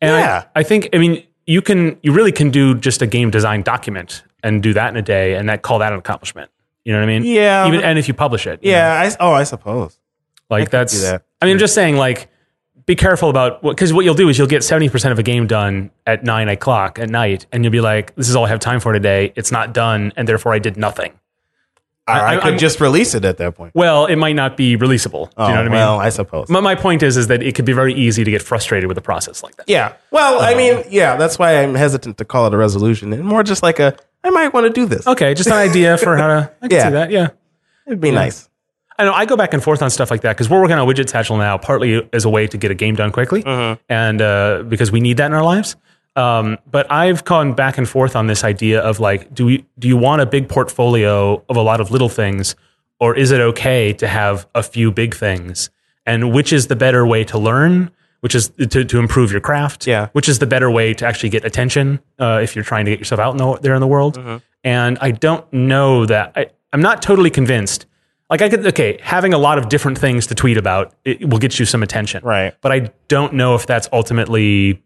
[0.00, 0.44] And Yeah.
[0.54, 3.62] I, I think, I mean, you can, you really can do just a game design
[3.62, 6.50] document and do that in a day and that call that an accomplishment.
[6.84, 7.24] You know what I mean?
[7.24, 8.62] Yeah, Even, but- and if you publish it.
[8.62, 8.70] you?
[8.70, 8.92] Yeah.
[8.92, 9.98] I, oh, I suppose.
[10.50, 11.22] Like I that's, that.
[11.40, 12.28] I mean, I'm just saying like
[12.86, 15.46] be careful about what because what you'll do is you'll get 70% of a game
[15.46, 18.60] done at nine o'clock at night and you'll be like this is all i have
[18.60, 21.18] time for today it's not done and therefore i did nothing
[22.06, 23.74] I, I- could I'm- just release it at that point.
[23.74, 26.08] well it might not be releasable Oh, do you know what well, i mean I
[26.10, 26.48] suppose.
[26.50, 28.98] my, my point is is that it could be very easy to get frustrated with
[28.98, 29.94] a process like that yeah.
[30.10, 33.42] Well, I mean, yeah, that's why I'm hesitant to call it a resolution and more
[33.42, 35.06] just like a, I might want to do this.
[35.06, 36.84] okay just an idea for how to i can Yeah.
[36.84, 37.28] see that yeah
[37.86, 38.48] It'd be nice.
[38.98, 40.86] I know I go back and forth on stuff like that because we're working on
[40.88, 43.42] Widget Satchel now, partly as a way to get a game done quickly,
[43.88, 45.74] and uh, because we need that in our lives.
[46.16, 49.88] Um, but I've gone back and forth on this idea of like, do we do
[49.88, 52.54] you want a big portfolio of a lot of little things,
[53.00, 55.70] or is it okay to have a few big things?
[56.06, 57.90] And which is the better way to learn?
[58.20, 59.86] Which is to, to improve your craft?
[59.86, 60.08] Yeah.
[60.12, 62.98] Which is the better way to actually get attention uh, if you're trying to get
[62.98, 64.16] yourself out in the, there in the world?
[64.62, 67.84] And I don't know that I, I'm not totally convinced.
[68.30, 71.38] Like I could okay, having a lot of different things to tweet about it will
[71.38, 72.24] get you some attention.
[72.24, 72.54] Right.
[72.62, 74.82] But I don't know if that's ultimately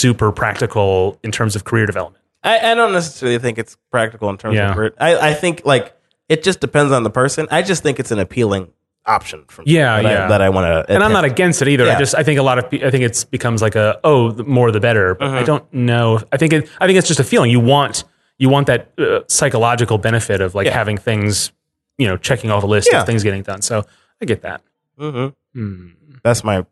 [0.00, 2.24] super practical in terms of career development.
[2.42, 4.70] I, I don't necessarily think it's practical in terms Yeah.
[4.70, 4.94] of word.
[5.00, 5.94] I, I think like
[6.28, 7.48] it just depends on the person.
[7.50, 8.68] I just think it's an appealing
[9.06, 10.24] option for me Yeah, that yeah.
[10.24, 10.92] I, that I want to.
[10.92, 11.88] And I'm not against it either.
[11.90, 14.30] I just I think a lot of pe- I think it's becomes like a oh
[14.30, 15.14] the more the better.
[15.14, 15.36] But Uh-huh.
[15.38, 16.20] I don't know.
[16.30, 18.04] I think it I think it's just a feeling you want
[18.38, 20.74] you want that uh, psychological benefit of like Yeah.
[20.74, 21.52] having things
[21.96, 23.00] you know checking off a list Yeah.
[23.00, 23.62] of things getting done.
[23.62, 23.84] So
[24.20, 24.60] I get that.
[24.98, 25.88] hmm Hmm.
[26.22, 26.66] That's my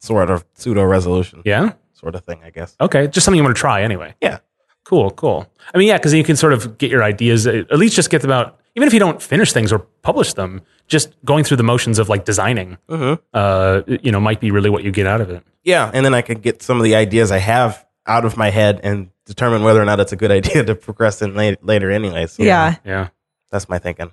[0.00, 1.72] sort of pseudo resolution Yeah.
[1.98, 2.76] Sort of thing, I guess.
[2.80, 3.06] Okay.
[3.08, 4.14] Just something you want to try anyway.
[4.20, 4.38] Yeah.
[4.84, 5.46] Cool, cool.
[5.74, 8.08] I mean, yeah, because you can sort of get your ideas, uh, at least just
[8.10, 8.58] get them out.
[8.74, 12.08] Even if you don't finish things or publish them, just going through the motions of
[12.08, 13.18] like designing, Mhm.
[13.34, 15.42] uh, you know, might be really what you get out of it.
[15.64, 18.48] Yeah, and then I could get some of the ideas I have out of my
[18.50, 21.90] head and determine whether or not it's a good idea to progress in later, later
[21.90, 22.26] anyway.
[22.26, 22.76] So Yeah.
[22.84, 23.08] Yeah.
[23.50, 24.12] that's my thinking.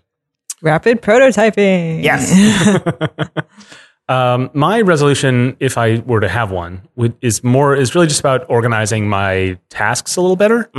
[0.62, 2.04] Rapid prototyping.
[2.04, 2.34] Yes.
[4.08, 8.20] Um, my resolution, if I were to have one, would, is more is really just
[8.20, 10.70] about organizing my tasks a little better.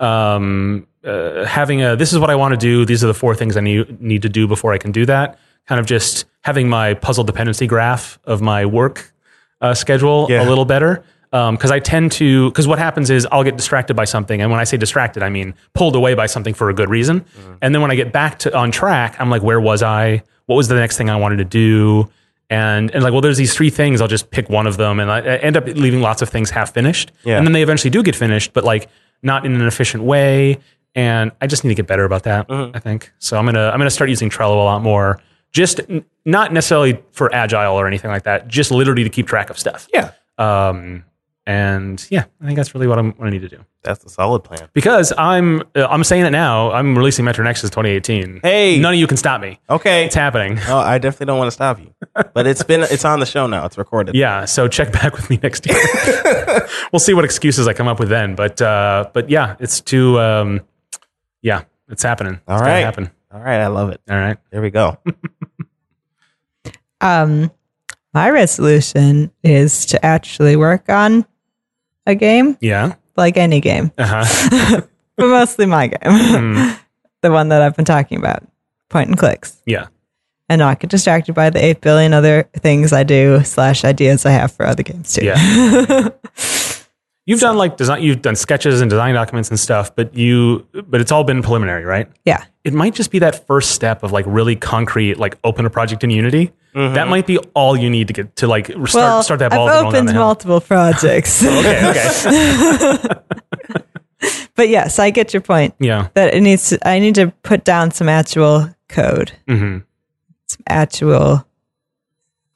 [0.00, 2.84] Um, uh, having a this is what I want to do.
[2.84, 5.38] These are the four things I need need to do before I can do that.
[5.66, 9.12] Kind of just having my puzzle dependency graph of my work
[9.60, 10.42] uh, schedule Yeah.
[10.42, 11.02] a little better.
[11.30, 14.58] Because I tend to, because what happens is I'll get distracted by something, and when
[14.58, 17.24] I say distracted, I mean pulled away by something for a good reason.
[17.62, 20.24] And then when I get back to on track, I'm like, where was I?
[20.46, 22.10] What was the next thing I wanted to do?
[22.50, 24.00] And and like well there's these three things.
[24.02, 25.00] I'll just pick one of them.
[25.00, 27.12] And i, I end up leaving lots of things half finished.
[27.24, 27.38] Yeah.
[27.38, 28.88] and then they eventually do get finished but like
[29.22, 30.58] not in an efficient way.
[30.94, 32.76] And i just need to get better about that Mm-hmm.
[32.76, 33.12] i think.
[33.20, 35.20] So i'm gonna i'm gonna start using trello a lot more.
[35.52, 39.48] Just n- not necessarily for agile or anything like that just literally to keep track
[39.50, 39.88] of stuff.
[39.94, 41.04] Yeah, um
[41.50, 44.08] and yeah i think that's really what, I'm, what i need to do that's a
[44.08, 44.68] solid plan.
[44.72, 48.78] because i'm uh, i'm saying it now i'm releasing metro nexus 2018 Hey.
[48.78, 50.04] none of you can stop me Okay.
[50.06, 51.92] it's happening Oh, I definitely don't want to stop you,
[52.34, 53.64] but it's been it's on the show now.
[53.66, 54.14] It's recorded.
[54.14, 55.76] Yeah, so check back with me next year.
[56.92, 58.34] we'll see what excuses I come up with then.
[58.34, 60.18] But uh, but yeah, it's too.
[60.20, 60.60] Um,
[61.42, 62.40] yeah, it's happening.
[62.46, 62.80] All it's right.
[62.80, 63.10] happen.
[63.32, 64.00] All right, I love it.
[64.10, 64.36] All right.
[64.50, 64.98] There we go.
[67.00, 67.50] Um,
[68.12, 71.24] my resolution is to actually work on
[72.10, 72.94] a game, Yeah.
[73.16, 74.80] like any game, Uh huh.
[75.16, 76.70] but mostly my game, Hmm.
[77.22, 78.42] the one that I've been talking about,
[78.88, 79.86] point and clicks, yeah.
[80.48, 84.30] and not get distracted by the eight billion other things I do slash ideas I
[84.32, 85.24] have for other games too.
[85.26, 86.08] Yeah.
[87.30, 88.02] You've done like design.
[88.02, 91.84] You've done sketches and design documents and stuff, but you but it's all been preliminary,
[91.84, 92.08] right?
[92.24, 95.70] yeah, It might just be that first step of like really concrete, like open a
[95.70, 96.50] project in Unity.
[96.74, 99.68] That might be all you need to get to like start well, start that ball
[99.68, 101.90] I've opened the multiple projects, Okay.
[101.90, 103.14] Okay.
[104.56, 105.74] but yes, I get your point.
[105.78, 106.08] yeah.
[106.14, 106.70] That it needs.
[106.70, 109.78] To, I need to put down some actual code, hmm
[110.48, 111.46] some actual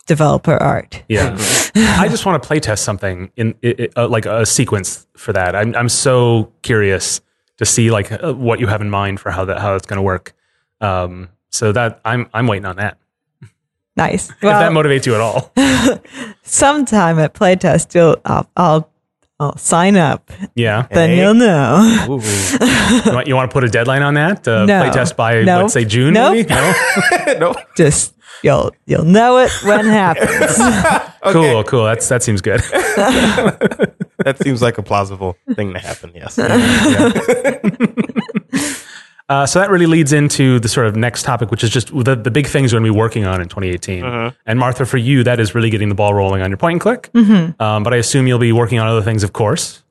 [0.06, 1.02] developer art.
[1.08, 1.36] Yeah.
[1.74, 5.32] I just want to play test something in i i- uh, like a sequence for
[5.32, 5.54] that.
[5.56, 7.20] I'm I'm so curious
[7.58, 9.98] to see like uh, what you have in mind for how that how it's going
[9.98, 10.34] to work.
[10.80, 12.98] Um, so that I'm I'm waiting on that.
[13.96, 14.28] Nice.
[14.30, 15.52] if that motivates you at all.
[16.42, 18.90] sometime at playtest, you'll I'll, I'll
[19.40, 20.30] I'll sign up.
[20.54, 20.86] Yeah.
[20.90, 21.20] Then Hey.
[21.20, 22.06] you'll know.
[22.08, 22.20] Ooh.
[22.20, 24.46] You want, you want to put a deadline on that?
[24.46, 24.82] Uh, No.
[24.82, 25.62] Play test by Nope.
[25.62, 26.14] let's say June.
[26.14, 26.32] Nope.
[26.34, 26.48] Maybe?
[26.48, 26.72] No.
[27.40, 27.54] no.
[27.76, 28.14] Just
[28.44, 31.10] you'll you'll know it when it happens.
[31.32, 31.64] Cool.
[31.64, 31.84] Cool.
[31.86, 32.60] That's that seems good.
[34.24, 36.12] That seems like a plausible thing to happen.
[36.14, 36.38] Yes.
[39.28, 42.14] Uh, so that really leads into the sort of next topic, which is just the,
[42.14, 44.32] the big things we're going to be working on in 2018.
[44.46, 46.80] And Martha, for you, that is really getting the ball rolling on your point and
[46.80, 47.10] click.
[47.60, 49.82] Um, but I assume you'll be working on other things, of course.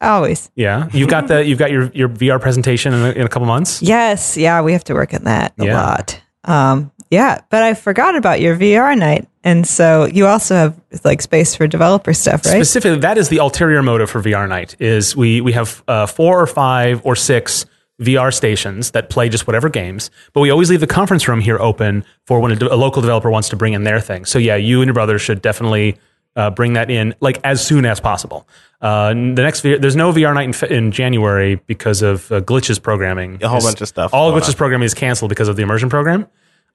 [0.00, 0.50] Always.
[0.54, 3.46] Yeah, you've got the you've got your your VR presentation in a, in a couple
[3.46, 3.80] months.
[3.80, 4.36] Yes.
[4.36, 4.60] Yeah.
[4.60, 5.82] We have to work on that a Yeah.
[5.82, 6.20] lot.
[6.44, 9.26] Um, Yeah, but I forgot about your VR night.
[9.44, 12.56] And so you also have like space for developer stuff, right?
[12.56, 14.76] Specifically, that is the ulterior motive for VR Night.
[14.78, 17.64] Is we we have uh, four or five or six
[18.02, 21.58] VR stations that play just whatever games, but we always leave the conference room here
[21.60, 24.24] open for when a, de- a local developer wants to bring in their thing.
[24.24, 25.96] So yeah, you and your brother should definitely
[26.36, 28.48] uh, bring that in like as soon as possible.
[28.80, 32.82] Uh, the next VR, there's no VR night in, in January because of uh, glitches
[32.82, 33.42] programming.
[33.42, 36.26] A whole bunch of stuff All glitches programming is canceled because of the immersion program.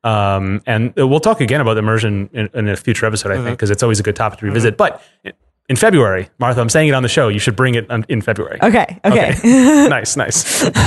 [0.03, 3.43] Um, and we'll talk again about immersion in, in a future episode, I Mm-hmm.
[3.45, 4.77] think, because it's always a good topic to revisit.
[4.77, 5.03] But
[5.69, 7.27] in February, Martha, I'm saying it on the show.
[7.29, 8.59] You should bring it in February.
[8.61, 8.99] Okay.
[9.05, 9.35] Okay.
[9.89, 10.69] nice, nice.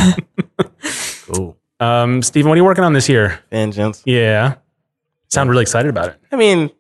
[1.33, 1.57] Cool.
[1.81, 3.41] Um, Steven, what are you working on this year?
[3.51, 4.03] Vengeance.
[4.05, 4.57] Yeah.
[5.29, 6.17] Sound really excited about it.
[6.31, 6.71] I mean,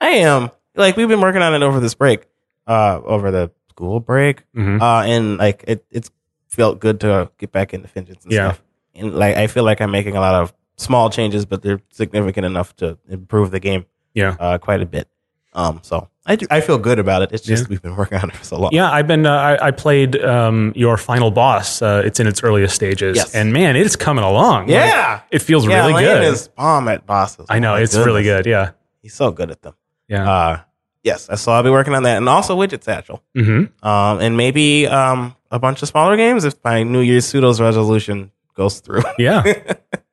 [0.00, 0.50] I am.
[0.76, 2.26] Like we've been working on it over this break,
[2.66, 4.80] uh, over the school break, Mhm.
[4.80, 6.10] uh, and like it, it's
[6.48, 8.48] felt good to get back into Vengeance and Yeah.
[8.52, 8.62] stuff.
[8.94, 12.44] And like I feel like I'm making a lot of small changes, but they're significant
[12.46, 14.36] enough to improve the game, Yeah.
[14.38, 15.08] uh, quite a bit.
[15.56, 17.32] Um, so I do, I feel good about it.
[17.32, 17.66] It's just Yeah.
[17.70, 18.70] we've been working on it for so long.
[18.72, 19.24] Yeah, I've been.
[19.26, 21.80] Uh, I, I played um, your final boss.
[21.80, 23.34] Uh, it's in its earliest stages, Yes.
[23.34, 24.62] and man, it's coming along.
[24.66, 25.20] Like, Yeah.
[25.30, 25.80] it feels yeah.
[25.80, 26.24] really Lane good.
[26.24, 27.46] is bomb at bosses.
[27.48, 28.44] I know Oh it's really good.
[28.46, 29.74] Yeah, He's so good at them.
[30.08, 30.30] yeah.
[30.30, 30.60] Uh,
[31.02, 33.22] yes, so I'll be working on that, and also Widget Satchel.
[33.34, 37.60] hmm um, and maybe um, a bunch of smaller games if my New Year's pseudos
[37.60, 39.02] resolution goes through.
[39.18, 39.42] Yeah,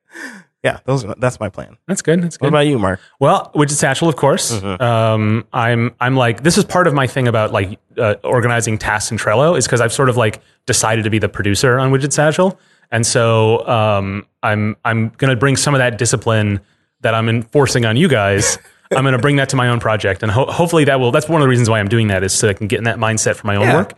[0.64, 1.76] yeah, those are, that's my plan.
[1.86, 2.22] that's good.
[2.22, 2.46] That's good.
[2.46, 2.98] What about you, Mark?
[3.20, 4.50] Well, widget satchel, of course.
[4.50, 4.82] Mm-hmm.
[4.82, 9.12] Um, I'm I'm like this is part of my thing about like uh, organizing tasks
[9.12, 12.12] in Trello is because I've sort of like decided to be the producer on widget
[12.14, 12.58] satchel,
[12.90, 16.60] and so um, I'm I'm gonna bring some of that discipline
[17.02, 18.58] that I'm enforcing on you guys.
[18.90, 21.10] I'm gonna bring that to my own project, and ho- hopefully that will.
[21.10, 22.84] That's one of the reasons why I'm doing that is so I can get in
[22.84, 23.74] that mindset for my own Yeah.
[23.76, 23.92] work,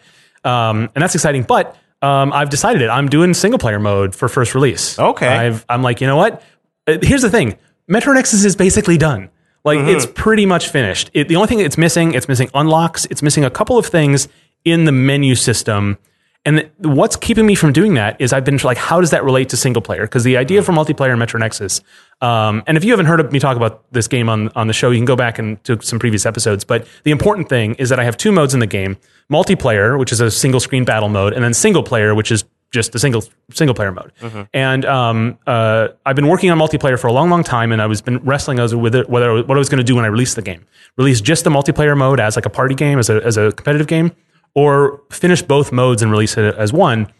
[0.45, 1.43] um, and that's exciting.
[1.45, 2.89] But um, I've decided it.
[2.89, 4.99] I'm doing single player mode for first release.
[4.99, 5.27] Okay.
[5.27, 6.43] I've, I'm like, you know what?
[6.87, 7.57] Uh, Here's the thing.
[7.89, 9.31] Metro Nexus is basically done.
[9.65, 9.89] Like Mm-hmm.
[9.89, 11.11] it's pretty much finished.
[11.13, 13.05] It, the only thing it's missing, it's missing unlocks.
[13.11, 14.29] It's missing a couple of things
[14.65, 15.99] in the menu system.
[16.45, 19.25] And th- what's keeping me from doing that is I've been like, how does that
[19.25, 20.03] relate to single player?
[20.03, 21.81] Because the idea for multiplayer in Metro Nexus,
[22.21, 24.73] um, and if you haven't heard of me talk about this game on on the
[24.73, 26.63] show, you can go back and to some previous episodes.
[26.63, 28.97] But the important thing is that I have two modes in the game:
[29.29, 32.45] multiplayer, which is a single screen battle mode, and then single player, which is
[32.77, 34.13] just the single single player mode.
[34.53, 37.87] And um, uh, I've been working on multiplayer for a long, long time, and I
[37.87, 40.09] was been wrestling as with it, whether what I was going to do when I
[40.09, 40.63] released the game.
[40.97, 43.87] Release just the multiplayer mode as like a party game, as a as a competitive
[43.87, 44.13] game,
[44.55, 47.11] or finish both modes and release it as one.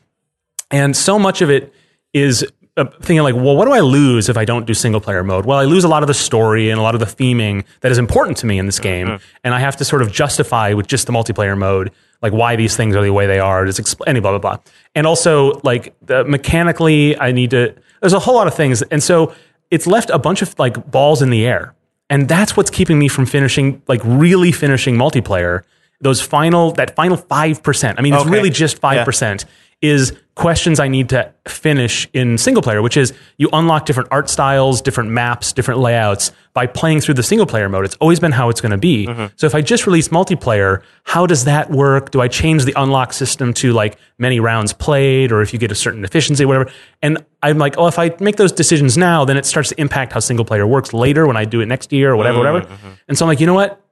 [0.71, 1.73] And so much of it
[2.13, 2.45] is
[2.77, 5.47] uh, thinking like, well, what do I lose if I don't do single player mode?
[5.47, 7.91] Well, I lose a lot of the story and a lot of the theming that
[7.91, 9.09] is important to me in this game,
[9.45, 11.91] and I have to sort of justify with just the multiplayer mode,
[12.23, 13.65] like why these things are the way they are.
[13.67, 14.57] Just explain, blah blah blah,
[14.95, 17.75] and also like the, mechanically, I need to.
[18.01, 19.35] There's a whole lot of things, and so
[19.71, 21.75] it's left a bunch of like balls in the air,
[22.11, 25.63] and that's what's keeping me from finishing, like really finishing multiplayer.
[26.01, 27.99] Those final, that final five percent.
[27.99, 28.31] I mean, it's Okay.
[28.31, 29.47] really just five percent
[29.83, 34.29] is questions I need to finish in single player, which is you unlock different art
[34.29, 37.87] styles, different maps, different layouts by playing through the single player mode.
[37.87, 39.07] It's always been how it's going to be.
[39.07, 39.27] Mm-hmm.
[39.37, 42.11] So if I just release multiplayer, how does that work?
[42.11, 45.73] Do I change the unlock system to like many rounds played or if you get
[45.73, 46.71] a certain efficiency, whatever?
[47.01, 50.13] And I'm like, oh, if I make those decisions now, then it starts to impact
[50.13, 52.61] how single player works later when I do it next year or whatever, whatever.
[52.61, 52.89] Mm-hmm.
[53.09, 53.83] And so I'm like, you know what?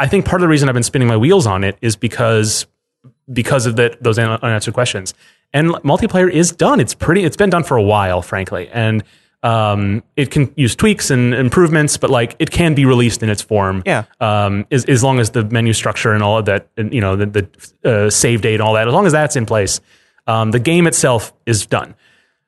[0.00, 2.66] I think part of the reason I've been spinning my wheels on it is because
[3.30, 5.14] because of that those unanswered questions.
[5.52, 6.80] And multiplayer is done.
[6.80, 7.24] It's pretty.
[7.24, 9.04] It's been done for a while, frankly, and
[9.42, 13.42] um, it can use tweaks and improvements, but like it can be released in its
[13.42, 13.82] form.
[13.84, 14.04] Yeah.
[14.20, 17.16] Um, as, as long as the menu structure and all of that, and, you know,
[17.16, 19.80] the, the uh, save date and all that, as long as that's in place,
[20.26, 21.94] um, the game itself is done.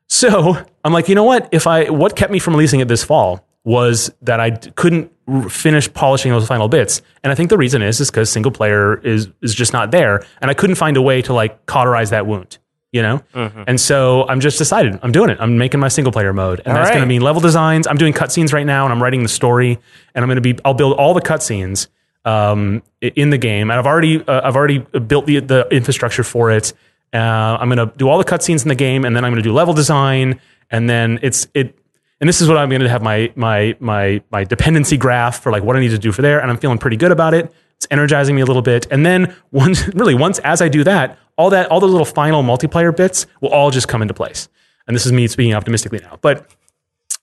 [0.06, 1.48] So I'm like, you know what?
[1.50, 5.10] If I what kept me from releasing it this fall was that I d- couldn't
[5.48, 8.98] finish polishing those final bits, and I think the reason is is because single player
[8.98, 12.26] is is just not there, and I couldn't find a way to like cauterize that
[12.26, 12.58] wound,
[12.92, 13.22] you know.
[13.66, 15.38] And so I'm just decided I'm doing it.
[15.40, 17.86] I'm making my single player mode, and All that's going to mean level designs.
[17.86, 19.78] I'm doing cutscenes right now, and I'm writing the story,
[20.14, 21.88] and I'm going to be I'll build all the cutscenes
[22.24, 26.50] um, in the game, and I've already uh, I've already built the the infrastructure for
[26.50, 26.72] it.
[27.12, 27.18] Uh,
[27.60, 29.48] I'm going to do all the cutscenes in the game, and then I'm going to
[29.48, 31.78] do level design, and then it's it.
[32.20, 35.50] And this is what I'm going to have my my my my dependency graph for
[35.52, 37.52] like what I need to do for there, and I'm feeling pretty good about it.
[37.76, 41.18] It's energizing me a little bit, and then once really once as I do that,
[41.36, 44.48] all that all the little final multiplayer bits will all just come into place.
[44.86, 46.46] And this is me speaking optimistically now, but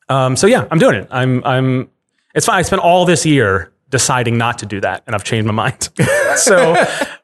[0.09, 1.07] um, so yeah, I'm doing it.
[1.11, 1.89] I'm I'm
[2.35, 2.57] it's fine.
[2.57, 5.89] I spent all this year deciding not to do that, and I've changed my mind.
[6.35, 6.73] so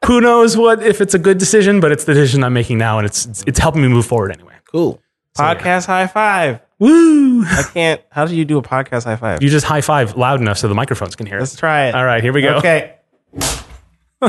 [0.06, 2.98] who knows what if it's a good decision, but it's the decision I'm making now,
[2.98, 4.54] and it's it's, it's helping me move forward anyway.
[4.70, 5.02] Cool.
[5.36, 6.60] Podcast high five.
[6.78, 7.44] Woo!
[7.44, 8.00] I can't.
[8.10, 9.42] How do you do a podcast high five?
[9.42, 11.94] You just high five loud enough so the microphones can hear Let's try it.
[11.94, 12.56] All right, here we go.
[12.56, 12.94] Okay.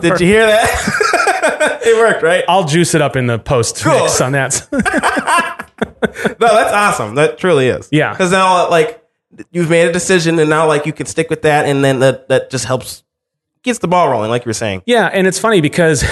[0.02, 1.80] Did you hear that?
[1.84, 2.44] it worked, right?
[2.48, 3.94] I'll juice it up in the post Cool.
[4.02, 4.68] mix on that.
[6.40, 7.16] No, that's awesome.
[7.16, 7.88] That truly is.
[7.92, 8.12] Yeah.
[8.12, 9.04] Because now, like,
[9.52, 12.30] you've made a decision, and now, like, you can stick with that, and then that
[12.30, 13.04] that just helps
[13.64, 14.82] gets the ball rolling, like you were saying.
[14.86, 16.04] Yeah, and it's funny because,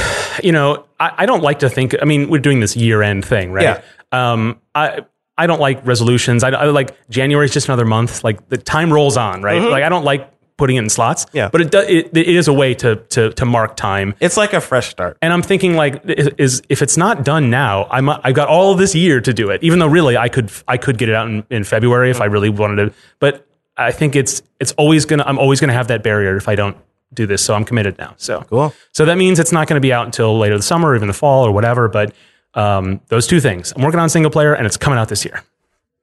[0.44, 1.96] you know, I, I don't like to think.
[2.02, 3.64] I mean, we're doing this year end thing, right?
[3.64, 3.82] Yeah.
[4.12, 5.06] Um, I
[5.38, 6.44] I don't like resolutions.
[6.44, 8.24] I, I like January is just another month.
[8.24, 9.62] Like the time rolls on, right?
[9.62, 11.26] Like I don't like putting it in slots.
[11.26, 11.38] Mm-hmm.
[11.38, 11.50] Yeah.
[11.52, 14.16] But it, do, it it is a way to to to mark time.
[14.20, 15.18] It's like a fresh start.
[15.22, 18.96] And I'm thinking like is, if it's not done now, I'm I've got all this
[18.96, 19.64] year to do it.
[19.64, 22.26] Even though really I could I could get it out in, in February if I
[22.26, 22.94] really wanted to.
[23.20, 26.56] But I think it's it's always gonna I'm always gonna have that barrier if I
[26.56, 26.78] don't
[27.14, 27.44] do this.
[27.44, 28.16] So I'm committed now.
[28.18, 28.74] So Cool.
[28.92, 31.08] So that means it's not going to be out until later the summer or even
[31.08, 31.88] the fall or whatever.
[31.88, 32.14] But
[32.58, 35.44] um, those two things, I'm working on single player and it's coming out this year,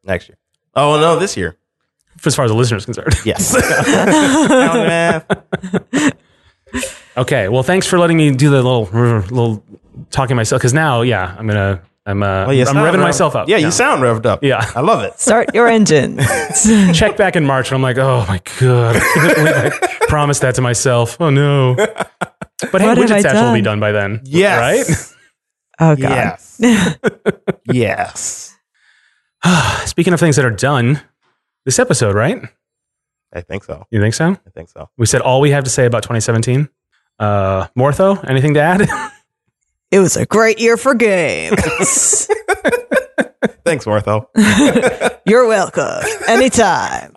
[0.04, 0.38] Next year.
[0.74, 1.56] Oh no, this year.
[2.24, 3.14] as far as the listener is concerned.
[3.24, 3.54] Yes.
[7.16, 7.48] Okay.
[7.48, 9.64] Well, thanks for letting me do the little little
[10.10, 13.48] talking myself because now, yeah, I'm gonna I'm uh, Well, I'm revving rev- myself up.
[13.48, 14.42] Yeah, you sound revved up.
[14.42, 14.68] Yeah.
[14.74, 15.20] I love it.
[15.20, 16.18] Start your engine.
[16.92, 19.70] check back in March and I'm like, oh my god, I can't believe I
[20.08, 21.16] promised that to myself.
[21.20, 21.76] Oh no.
[21.76, 21.88] But
[22.58, 23.78] hey, What have I Widget Satchel will be done?
[23.78, 24.20] done by then.
[24.24, 24.58] Yes.
[24.58, 24.84] Right?
[25.80, 26.10] Oh god.
[26.10, 26.60] Yes.
[27.72, 28.56] yes.
[29.86, 31.00] Speaking of things that are done,
[31.64, 32.42] this episode, right?
[33.32, 33.84] I think so.
[33.90, 34.30] You think so?
[34.30, 34.90] I think so.
[34.96, 36.68] We said all we have to say about 2017.
[37.18, 38.88] Uh, Mortho, anything to add?
[39.90, 41.56] It was a great year for games.
[43.64, 44.28] Thanks, Mortho.
[45.26, 46.02] You're welcome.
[46.26, 47.12] Anytime.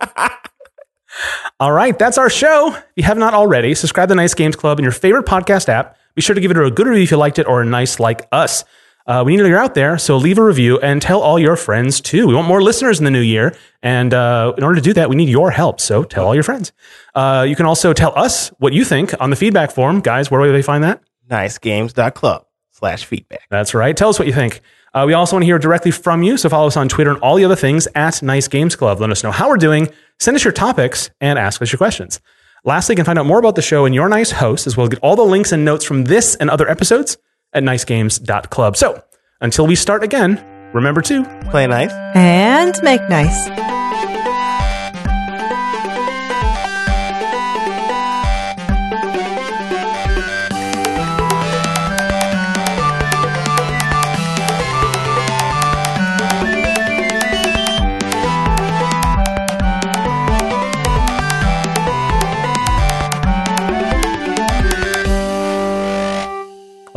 [1.58, 2.68] all right, that's our show.
[2.74, 5.68] If you have not already, subscribe to the Nice Games Club in your favorite podcast
[5.68, 5.96] app.
[6.18, 8.00] Be sure to give it a good review if you liked it or a nice
[8.00, 8.64] like us.
[9.06, 11.38] Uh, we need to know you're out there, so leave a review and tell all
[11.38, 12.26] your friends too.
[12.26, 15.08] We want more listeners in the new year, and uh, in order to do that,
[15.08, 15.78] we need your help.
[15.78, 16.72] So tell all your friends.
[17.14, 20.28] Uh, you can also tell us what you think on the feedback form, guys.
[20.28, 21.04] Where do they find that?
[21.30, 23.46] Nicegames.club slash feedback.
[23.48, 23.96] That's right.
[23.96, 24.60] Tell us what you think.
[24.92, 27.20] Uh, we also want to hear directly from you, so follow us on Twitter and
[27.20, 29.00] all the other things at Nice Games Club.
[29.00, 29.88] Let us know how we're doing,
[30.18, 32.20] send us your topics, and ask us your questions.
[32.68, 34.84] Lastly, you can find out more about the show and your nice host, as well
[34.84, 37.16] as get all the links and notes from this and other episodes
[37.54, 38.76] at nicegames.club.
[38.76, 39.02] So
[39.40, 40.44] until we start again,
[40.74, 41.90] remember to Play nice.
[42.14, 43.77] And make nice.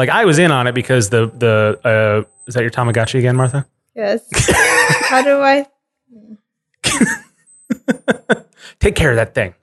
[0.01, 3.35] Like I was in on it because the the uh, is that your Tamagotchi again,
[3.35, 3.67] Martha?
[3.95, 4.27] Yes.
[5.11, 5.67] How do I?
[8.79, 9.53] Take care of that thing.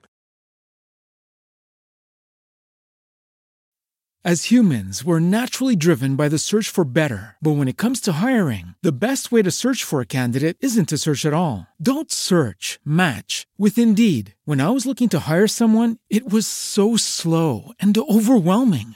[4.25, 7.37] As humans, we're naturally driven by the search for better.
[7.41, 10.89] But when it comes to hiring, the best way to search for a candidate isn't
[10.89, 11.67] to search at all.
[11.81, 14.35] Don't search, match with Indeed.
[14.43, 18.95] When I was looking to hire someone, it was so slow and overwhelming.